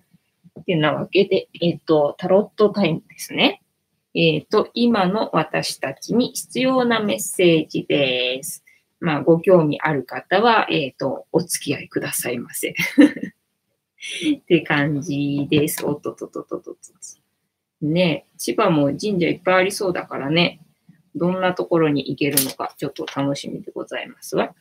[0.60, 3.61] ってなわけで、えっ、と、タロットタイムですね。
[4.14, 8.64] えっ、ー、と、今の私たちに必要なメッセージです。
[9.00, 12.74] まあ、ご興味ある方は、えっ、ー、と、お付き合いくださいませ。
[14.36, 15.86] って感じです。
[15.86, 16.76] おっとっとっとっとっと。
[17.82, 20.62] ね千葉も神社いっぱいありそうだからね。
[21.16, 24.56] どんなところに行けるのか、ちょっと楽しみでございますわ。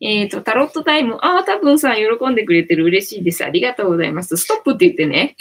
[0.00, 1.14] えっ、ー、と、タロットタイム。
[1.22, 2.84] ああ、多分さん喜んでくれてる。
[2.84, 3.44] 嬉しいです。
[3.44, 4.36] ありがとうございます。
[4.36, 5.36] ストップって言ってね。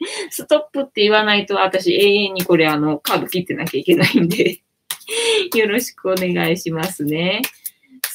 [0.30, 4.60] ストップって言わないと私永遠にこれあのカード切ってなきゃいけないんで
[5.56, 7.42] よろしくお願いしますね。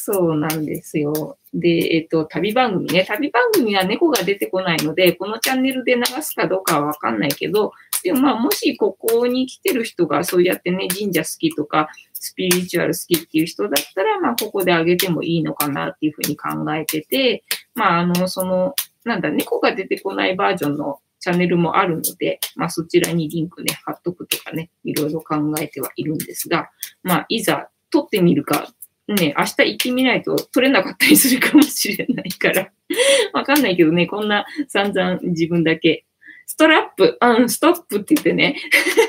[0.05, 1.37] そうなんですよ。
[1.53, 3.05] で、えっと、旅番組ね。
[3.07, 7.71] 旅番組は猫が出てこないので、このチャンネルで流すかどうかはわかんないけど、
[8.03, 17.43] でもまあ、もしここに来てる人がそうやってね、神社好きとか、スピリチュアル好きっていう人だったら、まあ、ここであげてもいいのかなっていうふうに考えてて、
[17.75, 26.69] まあ、あの、その、なんだ、猫が出てこないバージョンのチャンネルもあるので、まあそちらにリンクね、貼っとくとかね、いろいろ考えてはいるんですが、
[27.01, 28.67] まあいざ撮ってみるか、
[29.07, 32.69] ね、明日行ってみないと撮れなかったりするかもしれないから
[33.31, 36.03] わかんないけどね、こんな散々自分だけ、
[36.45, 38.57] ストラップ、うん、ストップって言ってね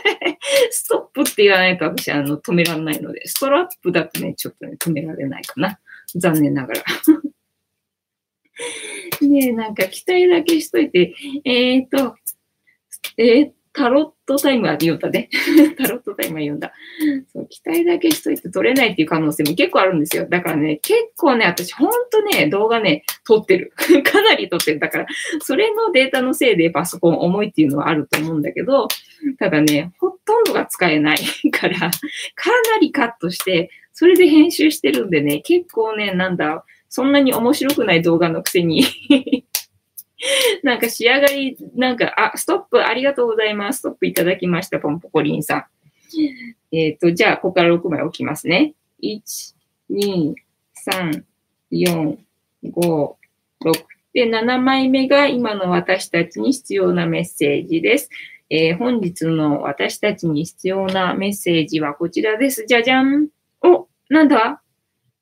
[0.71, 5.81] ストップって言わないと私、あの、止められないので、ストラップだとね、ちょっとね、止められないかな。
[6.15, 6.85] 残念ながら
[9.23, 11.15] ねえ、なんか期待だけしといて、
[11.45, 12.17] えっ、ー、と、
[13.17, 15.29] えー、タロットタイムは読んだね。
[15.77, 16.73] タロットタイムは読んだ。
[17.33, 20.27] そう、期待だけしといて撮れないっていう可能性も結構あるんですよ。
[20.29, 23.73] だからね、結構ね、私ほんとね、動画ね、撮ってる。
[24.05, 24.79] かなり撮ってる。
[24.79, 25.07] だから、
[25.41, 28.87] それのデータのせいでパソコン重いっていうのはあると思うんだけど、
[29.41, 31.19] ただね、ほとんどが使えない
[31.51, 31.91] から、かな
[32.81, 36.65] りカットして、それで編集してるんでね、結構ね、なんだ、
[36.95, 38.85] そんなに面白くない動画のくせに
[40.63, 43.81] なんか仕上がり、なんか、あ、ストップ、ありがとうございます。
[43.81, 45.65] ストップいただきました、ポンポコリンさん。
[46.71, 48.75] えっ、ー、と、じゃあ、ここから6枚置きますね。
[49.03, 49.55] 1、
[49.91, 50.35] 2、
[50.89, 51.25] 3、
[51.73, 52.17] 4、
[52.63, 53.15] 5、6。
[54.13, 58.09] で、7枚目が今の私たちに必要なメッセージです。
[58.51, 62.67] えー、本日の私たちに必要なメッセージはこちらです。
[62.69, 63.31] じゃじゃん。
[63.63, 64.64] お、なんだ？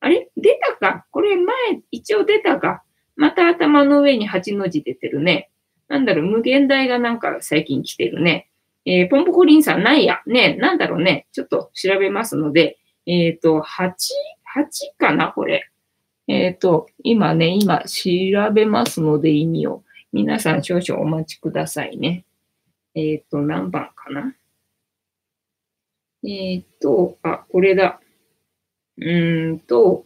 [0.03, 0.29] あれ？
[0.37, 1.07] 出たか？
[1.13, 1.55] これ前、
[1.93, 2.83] 一応出たか？
[3.15, 5.49] また頭の上に8の字出てるね。
[5.87, 8.51] なんだろう、無限大がなんか最近来てるね。
[8.85, 10.21] えー、ポンポコリンさんないや。
[10.27, 11.29] ね、なんだろうね？
[11.33, 13.95] ちょっと調べますので、えっ、ー、と、8、8
[14.99, 15.29] かな？
[15.29, 15.71] これ。
[16.27, 19.85] えっ、ー、と、今ね、今調べますので意味を。
[20.13, 22.25] 皆さん少々お待ちくださいね。
[22.97, 24.35] えっ、と、何番かな？
[26.25, 28.01] えっ、と、あ、これだ。
[28.99, 30.05] うんと、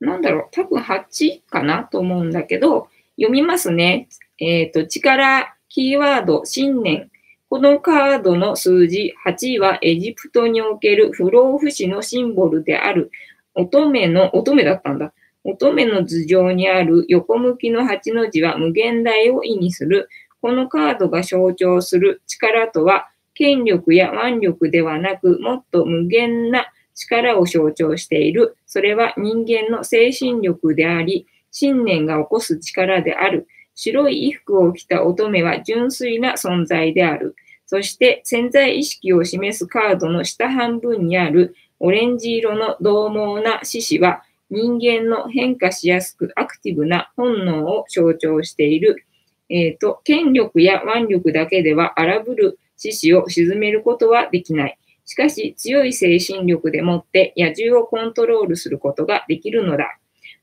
[0.00, 4.08] なんだろう、多分8かなと思うんだけど、読みますね。
[4.38, 7.10] えっ、ー、と、力、キーワード、信念。
[7.48, 13.12] このカードの数字8はエジプトにおける不老不死のシンボルである
[13.54, 15.12] 乙女の、乙女だったんだ。
[15.44, 20.08] 乙女の頭上にある横向きの8の字は無限大を意味する。
[20.40, 28.56] このカードが象徴する力とは、権力や腕力ではなく、もっと無限な力を象徴している。
[28.66, 33.46] それは人間の精神力であり、信念が起こす力である。
[33.74, 37.34] 白い衣服を着た乙女は純粋な存在である。
[37.66, 49.04] そして潜在意識を示すカードの下半分にあるオレンジ色の獰猛な獅子は人間の変化しやすくアクティブな本能を象徴している。
[49.48, 54.78] えっ、ー、と、権力や腕力だけでは荒ぶる獅子を沈めることはできない。
[55.06, 59.98] しかし、強い精神力でもって野獣をコントロールすることができるのだ。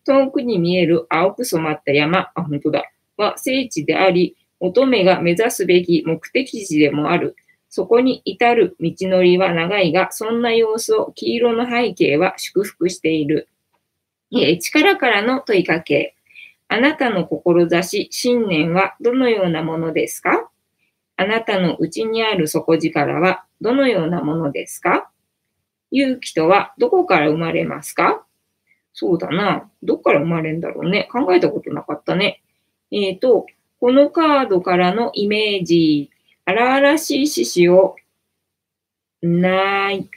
[0.05, 7.35] 遠くに見える青く染まった山、あ、本当だ、は聖地であり、乙女が目指すべき目的地でもある。
[7.69, 13.47] そこに至る道のりは長いが、そんな様子を黄色の背景は祝福している。
[14.31, 16.15] え、力からの問いかけ。
[16.67, 20.50] あなたの志、信念はどのようなものですか？
[21.21, 25.11] あなたの内にある底力はどのようなものですか？
[25.91, 28.25] 勇気とはどこから生まれますか？
[28.91, 29.69] そうだな。
[29.83, 31.07] どっから生まれるんだろうね。
[31.11, 32.41] 考えたことなかったね。
[32.89, 33.45] えっ、ー、と、
[33.79, 36.09] このカードからのイメージ。
[36.43, 37.95] 荒々しい獅子を、
[39.21, 40.09] ない、ん？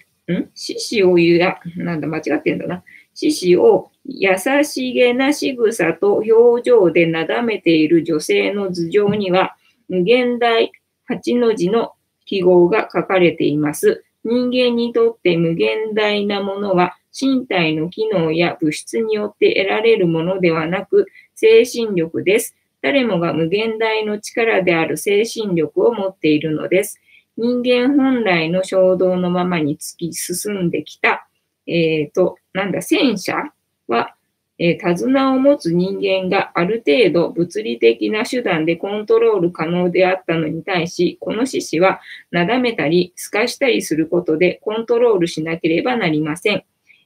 [0.55, 2.83] 獅子をゆや、なんだ、間違ってんだな。
[3.13, 4.31] 獅子を優
[4.65, 9.55] しげな仕草と表情でなだめている女性の頭上には、
[9.89, 10.73] 無限大
[11.11, 11.93] 8の字の
[12.25, 14.05] 記号が書かれています。
[14.25, 22.57] 人間にとって無限大なものは身体の機能や物質によって得られるものではなく精神力です。
[22.83, 27.01] 誰もが無限大の力である精神力を持っているのです。
[27.37, 31.27] 人間本来の衝動のままに突き進んできた、
[31.67, 33.53] えっ、ー、と、なんだ、戦車
[33.89, 34.15] は
[34.59, 46.65] えー、手綱を持つ人間がある程度物理的な手段でコントロール可能であったのに対し、この獅子はなだめたり透かしたりすることでコントロールしなければなりません。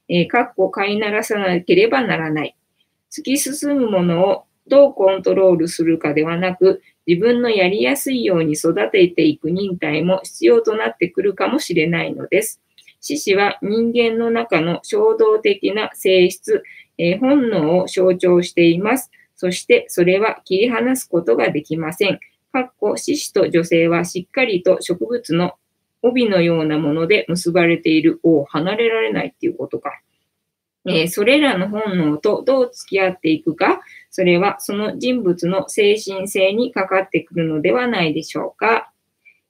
[0.09, 2.57] えー、かっこ飼いならさなければならない。
[3.11, 12.61] 突き進むものをどうコントロールするかではなく、自分のやりやすいように育てていく忍耐も必要となってくるかもしれないのです。
[13.01, 16.63] 獅子は人間の中の衝動的な性質、
[16.99, 19.11] えー、本能を象徴しています。
[19.37, 22.19] そしてそれは切り離すことができません。
[22.53, 25.55] かっこ獅子と女性はしっかりと植物の
[26.03, 30.01] 帯のようなもので結ばれているを離れられないっていうことか。
[30.87, 33.81] えー、それらの本能とどう付き合っていくか、
[34.11, 38.91] それはその人物の精神性にかかってくるのではないでしょうか。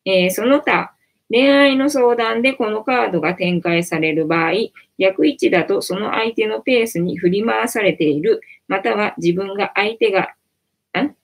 [0.05, 0.95] えー、その他、
[1.31, 4.53] 恋愛の相談でこのカードが展開される場合、
[4.99, 10.35] 逆位置だとその相手のペースに振り回されている、または自分が相手が、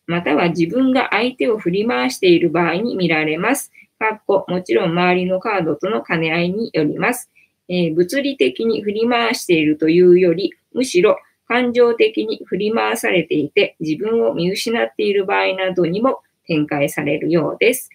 [0.06, 3.72] または自分が相手を振り回している場合に見られます。
[3.98, 7.30] かっこもちろん周りのカードとの兼ね合いによります。
[7.68, 11.16] えー、物理的に振り回しているというより、むしろ
[11.48, 17.90] 感情的に振り回されていて自分を見失っている場合などにも展開されるようです。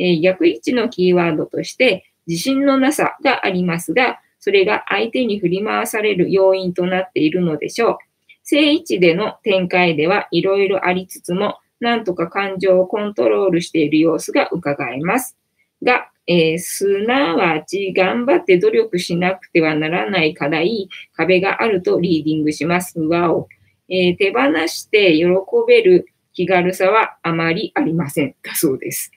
[0.00, 7.98] え、逆位置のキーワードとして、自信のなさがありますが、それが相手に振り回される要因となっているのでしょう。
[8.42, 15.36] 正位置での展開ではいろいろありつつも、なんとか感情をコントロールしている様子が伺えます。
[15.82, 22.98] が、えー、すなわち頑張って努力しなくてはならない課題、壁があるとリーディングします。
[23.00, 23.48] わお。
[23.88, 25.26] えー、手放して喜
[25.66, 28.34] べる気軽さはあまりありません。
[28.42, 29.10] だそうです。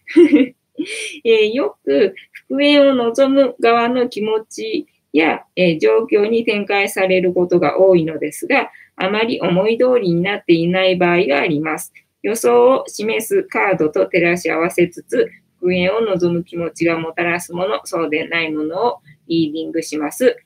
[1.23, 2.15] えー、よく
[2.47, 11.93] 復縁を望む側の気持ちや、えー、状況に展開されることが多いのですが、あまり思い通りになっていない場合があります。
[12.21, 20.38] 予想を示すカードと照らし合わせつつ、復縁を望む気持ちがもたらすもの、そうでないものをリーディングします。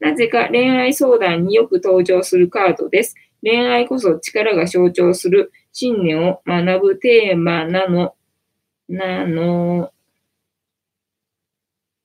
[0.00, 3.14] なぜか恋愛相談によく登場するカードです。
[3.42, 8.14] 恋愛こそ力が象徴する信念を学ぶテーマなの
[8.88, 9.92] なの、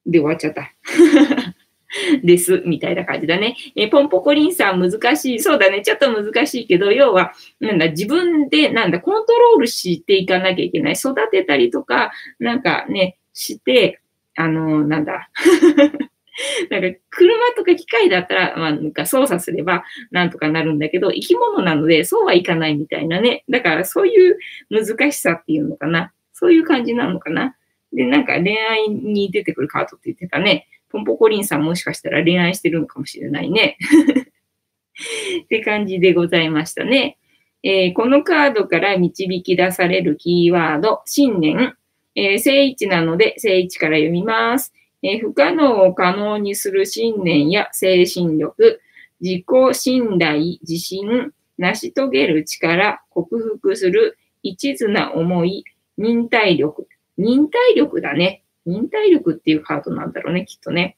[0.06, 0.74] で終わっちゃった。
[2.24, 3.56] です、みたいな感じだね。
[3.76, 5.40] えポンポコリンさん難しい。
[5.40, 5.82] そうだね。
[5.82, 10.94] ちょっと難しいけど、要は、なんだ、自分で、なんだ、コントロールしていかなきゃいけない。
[10.94, 14.02] 育てたりとか、なんかね、して、
[14.36, 15.30] あの、なんだ。
[16.70, 23.44] なんか、車とか機械だったら、まあ、なんか操作すればなんとかなるんだけど、生き物なので、そうはいかないみたいなね。
[23.50, 24.38] だから、そういう
[24.70, 26.14] 難しさっていうのかな。
[26.40, 27.56] そういう感じなのかな。
[27.92, 30.68] で、なんか恋愛に出てくるカードって言ってたね。
[30.90, 33.78] ポンポコリンさんもしかしたら恋愛してるのかもしれないね。
[35.44, 37.18] って感じでございましたね。
[37.62, 41.76] えー、このカードから導き出されるキーワード、信念。
[42.16, 44.74] えー、正位置なので、正位置から読みます。
[45.04, 48.82] えー、不可能を可能にする信念や精神力、
[49.22, 55.66] 自己信頼、自信、成し遂げる力、克服する一途な思い、
[56.00, 56.88] 忍耐力。
[57.18, 58.44] 忍耐力だね。
[58.66, 60.98] 忍耐力っていうカードなんだろうね、きっとね。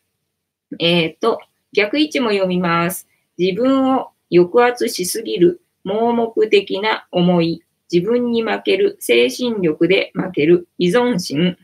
[0.79, 1.39] えっ、ー、と、
[1.73, 3.07] 逆位置も読みます。
[3.37, 11.57] 自分を抑圧しすぎる盲目的な思い、自分に負ける、精神力で負ける、依存心、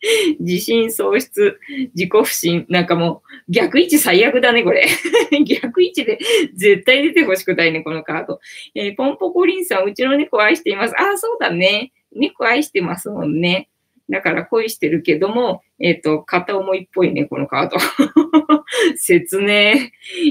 [0.40, 1.60] 自信喪失、
[1.94, 2.64] 自己不信。
[2.70, 4.86] なんかもう逆位置最悪だね、これ。
[5.44, 6.18] 逆位置で
[6.54, 8.40] 絶対出てほしくないね、このカード。
[8.74, 10.94] えー、ポンポコリンさん、うちの猫愛しています。
[10.98, 11.92] ああ、そうだね。
[12.14, 13.68] 猫愛してますもんね。
[14.10, 17.78] だから恋してるけども、えっ、ー、と、片思いっぽいね、このカード。
[18.96, 19.74] 説明。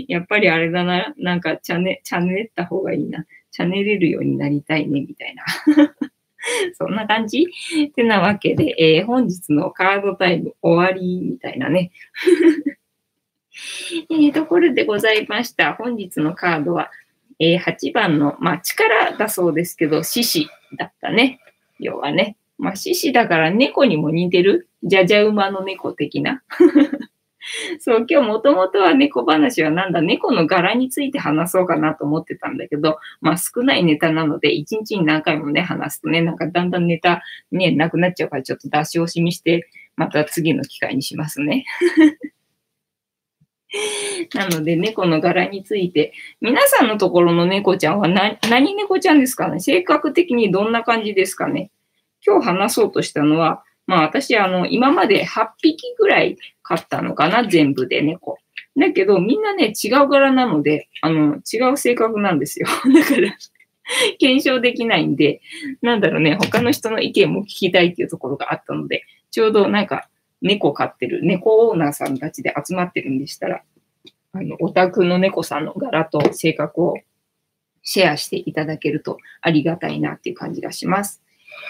[0.07, 1.13] やっぱりあれだな。
[1.17, 3.25] なんか、チャネ、チャネった方がいいな。
[3.49, 5.43] チャネれるようになりたいね、みたいな。
[6.77, 7.47] そんな感じ？
[7.87, 11.91] ってなわけで、えー、本日のカードタイム終わりみたいなね。
[14.09, 15.73] えー、ところでございました。
[15.73, 16.91] 本日のカードは、
[17.39, 21.39] えー、8番の、まあ、力だそうですけど、獅子だったね。
[21.81, 22.37] 要はね。
[22.57, 24.69] まあ、獅子だから猫にも似てる？
[24.83, 26.43] じゃじゃ馬の猫的な？
[27.79, 41.65] そう、今日もともとは猫話はなんだ、猫の柄について話そうかなと思ってたんだけど、まあ少ないネタなので、一日に何回もね、話すとね、なんかだんだんネタね、なくなっちゃうからちょっと出し惜しみして、また次の機会にしますね。
[44.35, 49.59] なので、猫の柄について、皆さんのところの猫ちゃんは何何猫ちゃんですかね？
[49.59, 51.71] 性格的にどんな感じですかね？
[52.25, 58.37] 今日話そうとしたのは、まあ私、あの、今まで8匹ぐらい飼ったのかな、全部で猫。
[58.77, 62.67] だけど、みんなね、違う柄なので、あの、違う性格なんですよ。
[62.93, 63.35] だから
[64.19, 65.41] 検証できないんで、
[65.81, 70.07] なんだろうね、他の人の意見も聞きたいっていうところがあったので、ちょうどなんか、
[70.41, 73.61] 猫飼ってる、猫オーナーさんたちで集まってるんでしたら、
[74.33, 76.95] あの、お宅の猫さんの柄と性格を
[77.83, 81.21] シェアしていただけるとありがたいなっていう感じがします。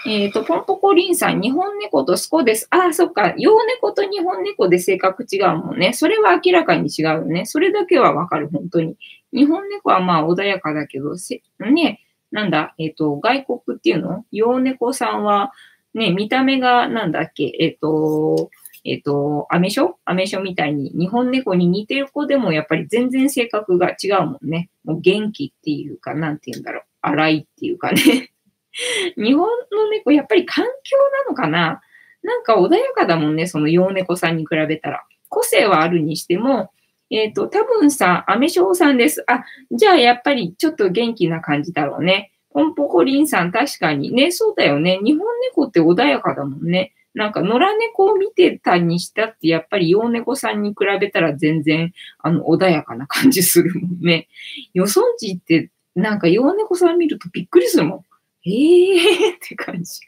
[0.06, 2.66] えっ、ー、と、ポンポコリンさん、日本猫とスコです。
[2.70, 3.34] ああ、そっか。
[3.36, 5.92] 洋猫と日本猫で性格違うもんね。
[5.92, 7.46] それは明らかに違うよね。
[7.46, 8.96] それだけはわかる、本当に。
[9.32, 11.14] 日本猫はまあ穏やかだけど、
[11.58, 12.00] ね、
[12.30, 14.24] なんだ、えっ、ー、と、外国っていうの？
[14.30, 15.52] 洋猫さんは、
[15.94, 18.50] ね、見た目がなんだっけ、えっ、ー、と、
[18.84, 24.70] えっ、と、アメ書アメ書みたいに日本猫に似てる子でもやっぱり全然性格が違うもんね。
[24.84, 26.82] もう元気っていうか、なんて言うんだろう。
[27.00, 28.32] 荒いっていうかね。
[29.16, 31.80] 日本の猫、やっぱり環境なのかな？
[32.22, 35.04] なんか穏やかだもんね、その洋猫さんに比べたら。
[35.28, 36.70] 個性はあるにしても、
[37.10, 39.24] えっ、ー、と、多分さ、アメショウさんです。
[39.26, 42.32] あ、じゃあやっぱりちょっと元気な感じだろうね。
[42.50, 44.98] ポンポコリンさん確かにね、そうだよね。
[45.02, 46.92] 日本猫って穏やかだもんね。
[47.14, 54.28] なんか野良猫を見てたにしたって、やっぱり洋猫さんに比べたら全然、あの、穏やかな感じするもんね。
[54.72, 58.04] よそんちって、なんか洋猫さん見るとびっくりするもん。
[58.44, 60.00] ええー、って感じ。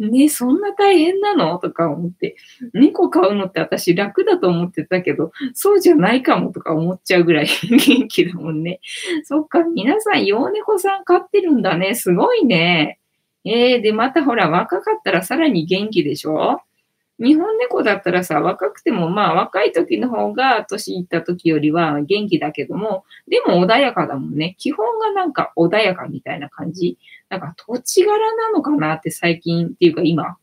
[0.00, 1.58] ね、そんな大変なの？
[1.58, 2.36] とか思って。
[2.74, 8.80] 猫飼うのって私楽だと思ってたけど、そうじゃないかもとか思っちゃうぐらい 元気だもんね。
[9.24, 11.94] そっか、皆さん洋猫さん飼ってるんだね。
[11.94, 12.98] すごいね。
[13.46, 16.60] えー、で、またほら、若かったらさらに元気でしょ？
[17.18, 24.54] 日本猫だったらさ、若くてもまあ若い時の方が年いった時よりは元気だけども、でも穏やかだもんね。
[24.58, 26.98] 基本がなんか穏やかみたいな感じ。
[27.30, 30.36] なんか土地柄なのかなって最近っていうか今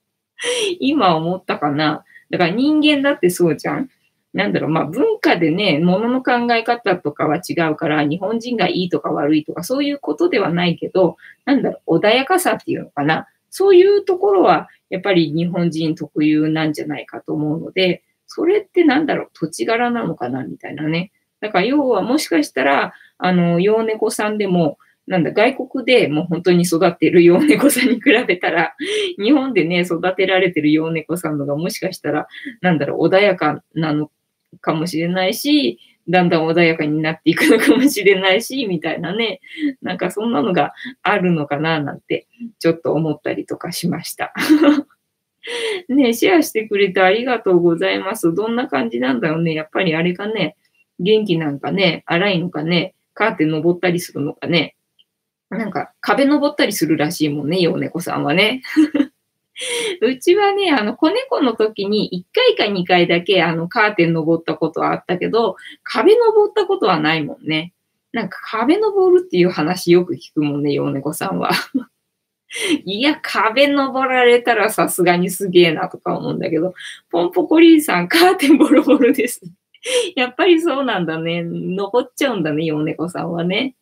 [0.80, 2.04] 今思ったかな。
[2.30, 3.90] だから人間だってそうじゃん。
[4.32, 13.26] なんだろう、まあ文化でね、ものの考え方とかは違うから、日本人がいいとか悪いとかそういうことではないけど、なんだろう、穏やかさっていうのかな。
[13.50, 21.10] そういうところはやっぱり日本人特有なんじゃないかと思うので、それってなんだろう、土地柄なのかなみたいなね。
[21.40, 28.74] だから要はもしかしたら、あの、洋猫さんでも、なんだ、外国でもう本当に育っている洋猫さんに比べたら、
[29.18, 32.28] 日本でね、育てられてる洋猫さんのがもしかしたら、
[32.60, 34.10] なんだろう、穏やかなの
[34.60, 35.78] かもしれないし、
[36.08, 39.40] だんだん穏やかになっていくのかもしれないし、 みたいなね。
[39.82, 40.72] なんかそんなのが
[41.02, 42.26] あるのかななんて、
[42.58, 44.32] ちょっと思ったりとかしました。
[45.88, 48.34] ねシェアしてくれてありがとうございます。
[48.34, 49.54] どんな感じなんだろうね。
[49.54, 50.56] やっぱりあれかね、
[50.98, 54.76] 元気なんかね、荒いのかね、カーテン登ったりするのかね。
[55.48, 58.62] なんか壁登ったりするらしいもんね、洋猫さんはね。
[60.00, 67.72] うちはね、あの、子猫の時に1回か2回だけ、あの、カーテン登ったことはあったけど、壁登ったことはないもんね。
[68.12, 71.50] なんか壁登るっていう話よく聞くもんね、洋猫さんは。
[72.84, 76.74] いや、壁登られたらさすがにすげえなとか思うんだけど、
[77.10, 79.42] ポンポコリンさん、カーテンボロボロです。
[80.16, 81.42] やっぱりそうなんだね。
[81.44, 83.76] 登っちゃうんだね、洋猫さんはね。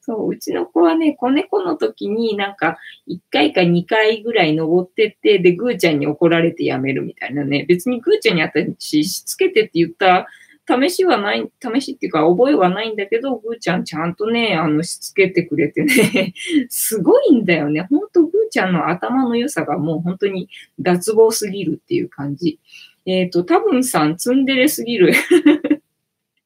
[0.00, 7.64] そう、うちの子はね、子猫の時になんか1回か2回ぐらい登ってって、で、ぐーちゃんに怒られてやめるみたいなね。
[7.68, 10.26] 別にぐーちゃんに私しつけてって言った
[10.68, 16.34] 試しはない、試しっていうか覚えはないんだけど、ぐーちゃんちゃんとね、あの、しつけてくれてね、
[16.68, 17.86] すごいんだよね。
[17.88, 20.48] ほんとぐーちゃんの頭の良さがもう本当に
[20.80, 22.58] 脱帽すぎるっていう感じ。
[23.06, 25.12] えっ、ー、と、多分さん、ツンデレすぎる。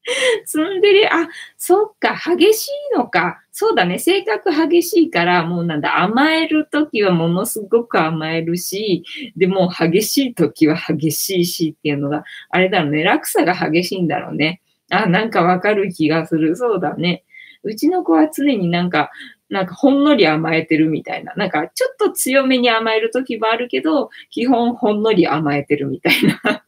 [0.47, 3.43] ツンデレ、あ、そっか、激しいのか。
[3.53, 9.05] そうだね、性格激しいから、もうなんだ、甘えるときはものすごく甘えるし、
[9.37, 14.63] でも激しいときは激しいしっていうのが、あれだろうね、落差が激しいんだろうね。
[14.91, 16.57] あ、なんかわかる気がする。
[16.57, 17.25] そうだね。
[17.63, 19.11] うちの子は常になんか、
[19.51, 21.35] なんかほんのり甘えてるみたいな。
[21.35, 26.65] なんかちょっと強めに甘えるときもあるけど、基本ほんのり甘えてるみたいな。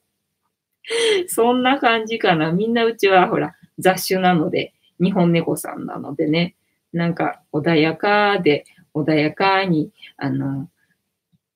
[1.28, 2.52] そんな感じかな。
[2.52, 6.56] みんなうちはほら、雑種なので、日本猫さんなのでね、
[6.92, 8.64] なんか穏やかで、
[8.94, 10.68] 穏やかに、あの、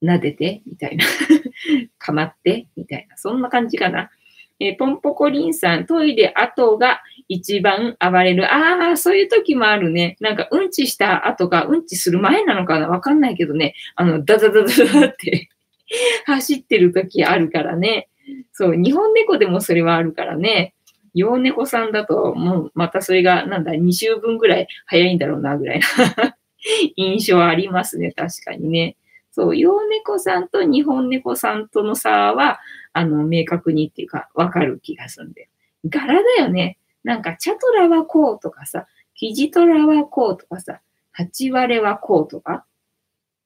[0.02, 1.04] 撫でて、みたいな。
[1.98, 3.16] かまって、みたいな。
[3.16, 4.10] そんな感じかな。
[4.58, 8.46] えー、ポンポコリンさん、トイレ後が一番暴れる。
[8.46, 10.16] ああ、そういう時もあるね。
[10.20, 13.74] なんか、うんちした後か、うんちする前なのかなわかんないけどね。
[13.96, 15.50] あの、ダダダダダって
[16.24, 18.08] 走ってる時あるからね。
[18.52, 20.74] そう、日本猫でもそれはあるからね。
[21.14, 26.36] 洋猫さんだと、もうまたそれが、なんだ、2週分ぐらい早いんだろうな、ぐらいな
[26.96, 28.96] 印象ありますね、確かにね。
[29.32, 32.60] そう、洋猫さんと日本猫さんとの差は、
[32.92, 35.48] あの、明確にっていうか、わかる気がするんで。
[35.84, 36.78] 柄だよね。
[37.04, 40.80] なんか、チャトラはこうとかさ、キジトラはこうとかさ、
[41.12, 42.66] ハチワレはこうとか、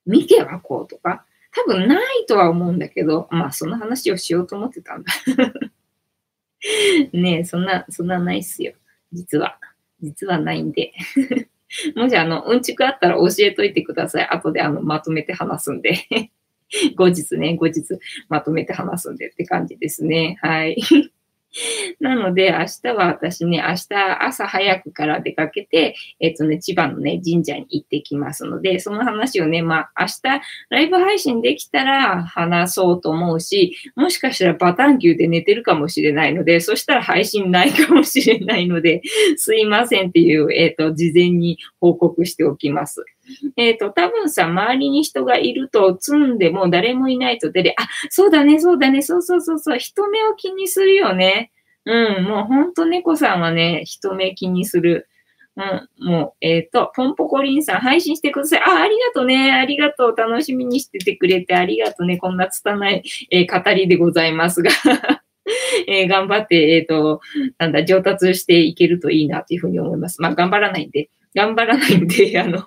[0.06, 5.12] ミケはこうとか、多分ないとは思うんだけど、まあその話をしようと思ってたんだ。
[7.12, 8.74] ねえ、そんな、そんなないっすよ。
[9.12, 9.58] 実は。
[10.02, 10.92] 実はないんで。
[11.96, 14.28] もしあの、うんちくあったら教えといてください。
[14.28, 15.94] 後であの、まとめて話すんで。
[16.96, 17.82] 後日ね、後日
[18.28, 20.38] まとめて話すんでって感じですね。
[20.42, 20.76] はい。
[22.00, 39.02] なので、明日は私ね、明日朝早くから出かけて、えっとね、千葉のね、神社に行ってきますので、その話をね、まあ、明日、ライブ配信できたら話そうと思うし、もしかしたらバタン級で寝てるかもしれないので、そしたら配信ないかもしれないので、
[39.36, 43.04] すいませんっていう、えっと、事前に報告しておきます。
[43.56, 51.52] えっ、ー、と、多分さ、周りに人がいると積んでも誰もいないと出れ、あ、そうだね、そうだね、そうそうそうそう、人目を気にするよね。
[51.86, 55.08] うん、もうほんと猫さんはね、人目気にする。
[55.56, 58.60] うん、もう、えっ、ー、と、ポンポコリンさん配信してください。
[58.60, 59.52] あ、ありがとうね。
[59.52, 60.16] ありがとう。
[60.16, 62.18] 楽しみにしててくれてありがとうね。
[62.18, 64.70] こんな拙い、えー、語りでございますが
[65.88, 67.20] えー、頑張って、えっ、ー、と、
[67.58, 70.22] なんだ、上達していけるといいなというふうに思います。
[70.22, 72.64] まあ、頑張らないんで、頑張らないんで、 あの、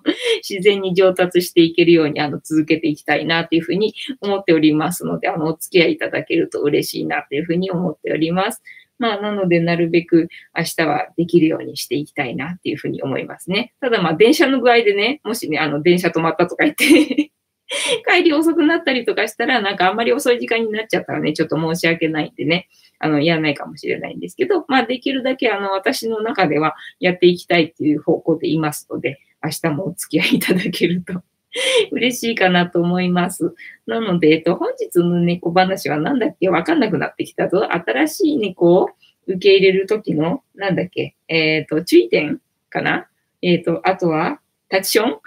[0.47, 8.61] 自然に上達していけるように、あの、続けていきたいなというふうに思っておりますので、あの、お付き合いいただけると嬉しいなというふうに思っております。
[8.99, 13.73] まあ、なので、なるべく明日はできるようにしていきたいなっていうふうに思いますね。
[13.81, 17.31] ただ、まあ、電車の具合でね、もしね、あの、電車止まったとか言って
[18.07, 22.67] 帰り遅くなったりとかしたら、なんかあんまり遅い時間になっちゃったらね、ちょっと申し訳ないんでね、
[22.99, 31.21] あの、やらないかもしれないんですけど、まあ、できるだけ、あの、私の中ではやっていきたいっていう方向でいますので、明日もお付き合いいただけると
[31.91, 33.53] 嬉しいかなと思います。
[33.85, 37.69] なので、えっと、本日の猫話は何だっけわかんなくなってきたぞ。
[37.73, 38.89] 新しい猫を
[39.27, 42.39] 受け入れるときの、なんだっけえっ、ー、と、注意点
[42.69, 43.07] かな
[43.41, 44.39] えっ、ー、と、あとは、
[44.69, 45.19] タッチション？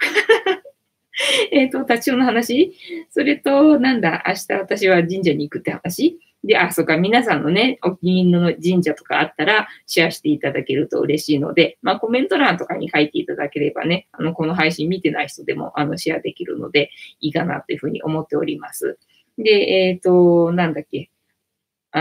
[1.51, 2.73] えっと、タッチションの話？
[3.09, 6.19] それと、なんだ、明日私は神社に行くって話？
[6.43, 18.99] で、あ、そうか、皆さんのね、お気に入りの神社とかあったら、シェアしていただけると嬉しいので、まあ、コメント欄とかに書いていただければね、あの、この配信見てない人でも、あの、シェアできるので、いいかなというふうに思っております。
[19.37, 21.09] で、えっ、ー、と、なんだっけ？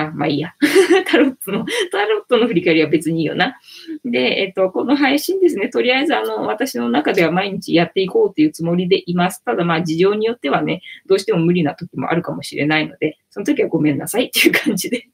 [0.03, 0.55] あ、まあいいや。
[1.07, 3.59] タロットの、タロットの振り返りは別にいいよな。
[4.05, 9.45] で、えっと、この配信ですね、とりあえずあの、私の中では毎日やっていこうというつもりでいます。
[9.45, 15.09] ただまあ事情によってはね、どうしても無理な時もあるかもしれないので、その時はごめんなさいっていう感じで。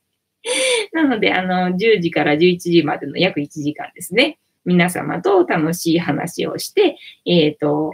[0.92, 4.38] なので、あの、10時から11時までの約1時間ですね。
[4.64, 7.92] 皆様と楽しい話をして、えっ、ー、と、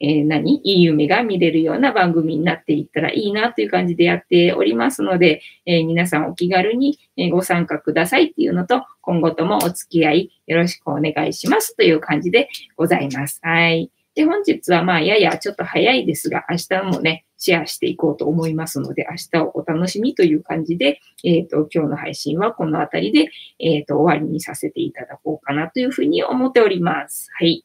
[0.00, 0.60] えー、何？
[0.64, 6.98] いい夢が見れるような番組になっていったらいいなという感じでやっておりますので、えー、皆さんお気軽に
[7.30, 13.40] ご参加くださいっていうのと、今後ともお付き合いよろしくお願いしますという感じでございます。
[13.42, 13.90] はい。
[14.16, 23.28] で、本日はまあ、ややちょっと早いですが、明日もね、シェアしていこうと思いますので、明日をお楽しみという感じで、えっ、ー、と、今日の配信はこのあたりで、
[23.58, 27.28] えっ、ー、と、終わりにさせていただこうかなというふうに思っております。
[27.38, 27.64] はい。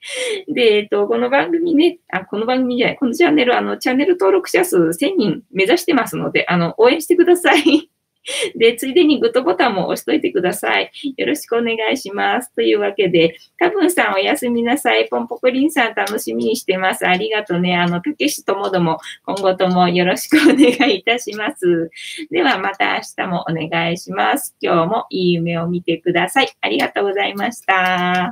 [0.48, 7.90] で、えっ、と、この番組ね、あ、この番組じゃない、このチャンネル、あの、チャンネル登録者数1000人目指してますので、あの、応援してください。
[8.56, 10.90] で、ついでにグッドボタンも押しといてください。
[11.16, 12.54] よろしくお願いします。
[12.54, 15.08] というわけで、多分さんおやすみなさい。
[15.08, 17.06] ポンポコリンさん楽しみにしてます。
[17.06, 17.76] ありがとうね。
[17.76, 21.90] あの、たけしともども今後ともよろしくお願いいたします。
[22.30, 24.54] ではまた明日もお願いします。
[24.60, 26.48] 今日もいい夢を見てください。
[26.60, 28.30] ありがとうございました。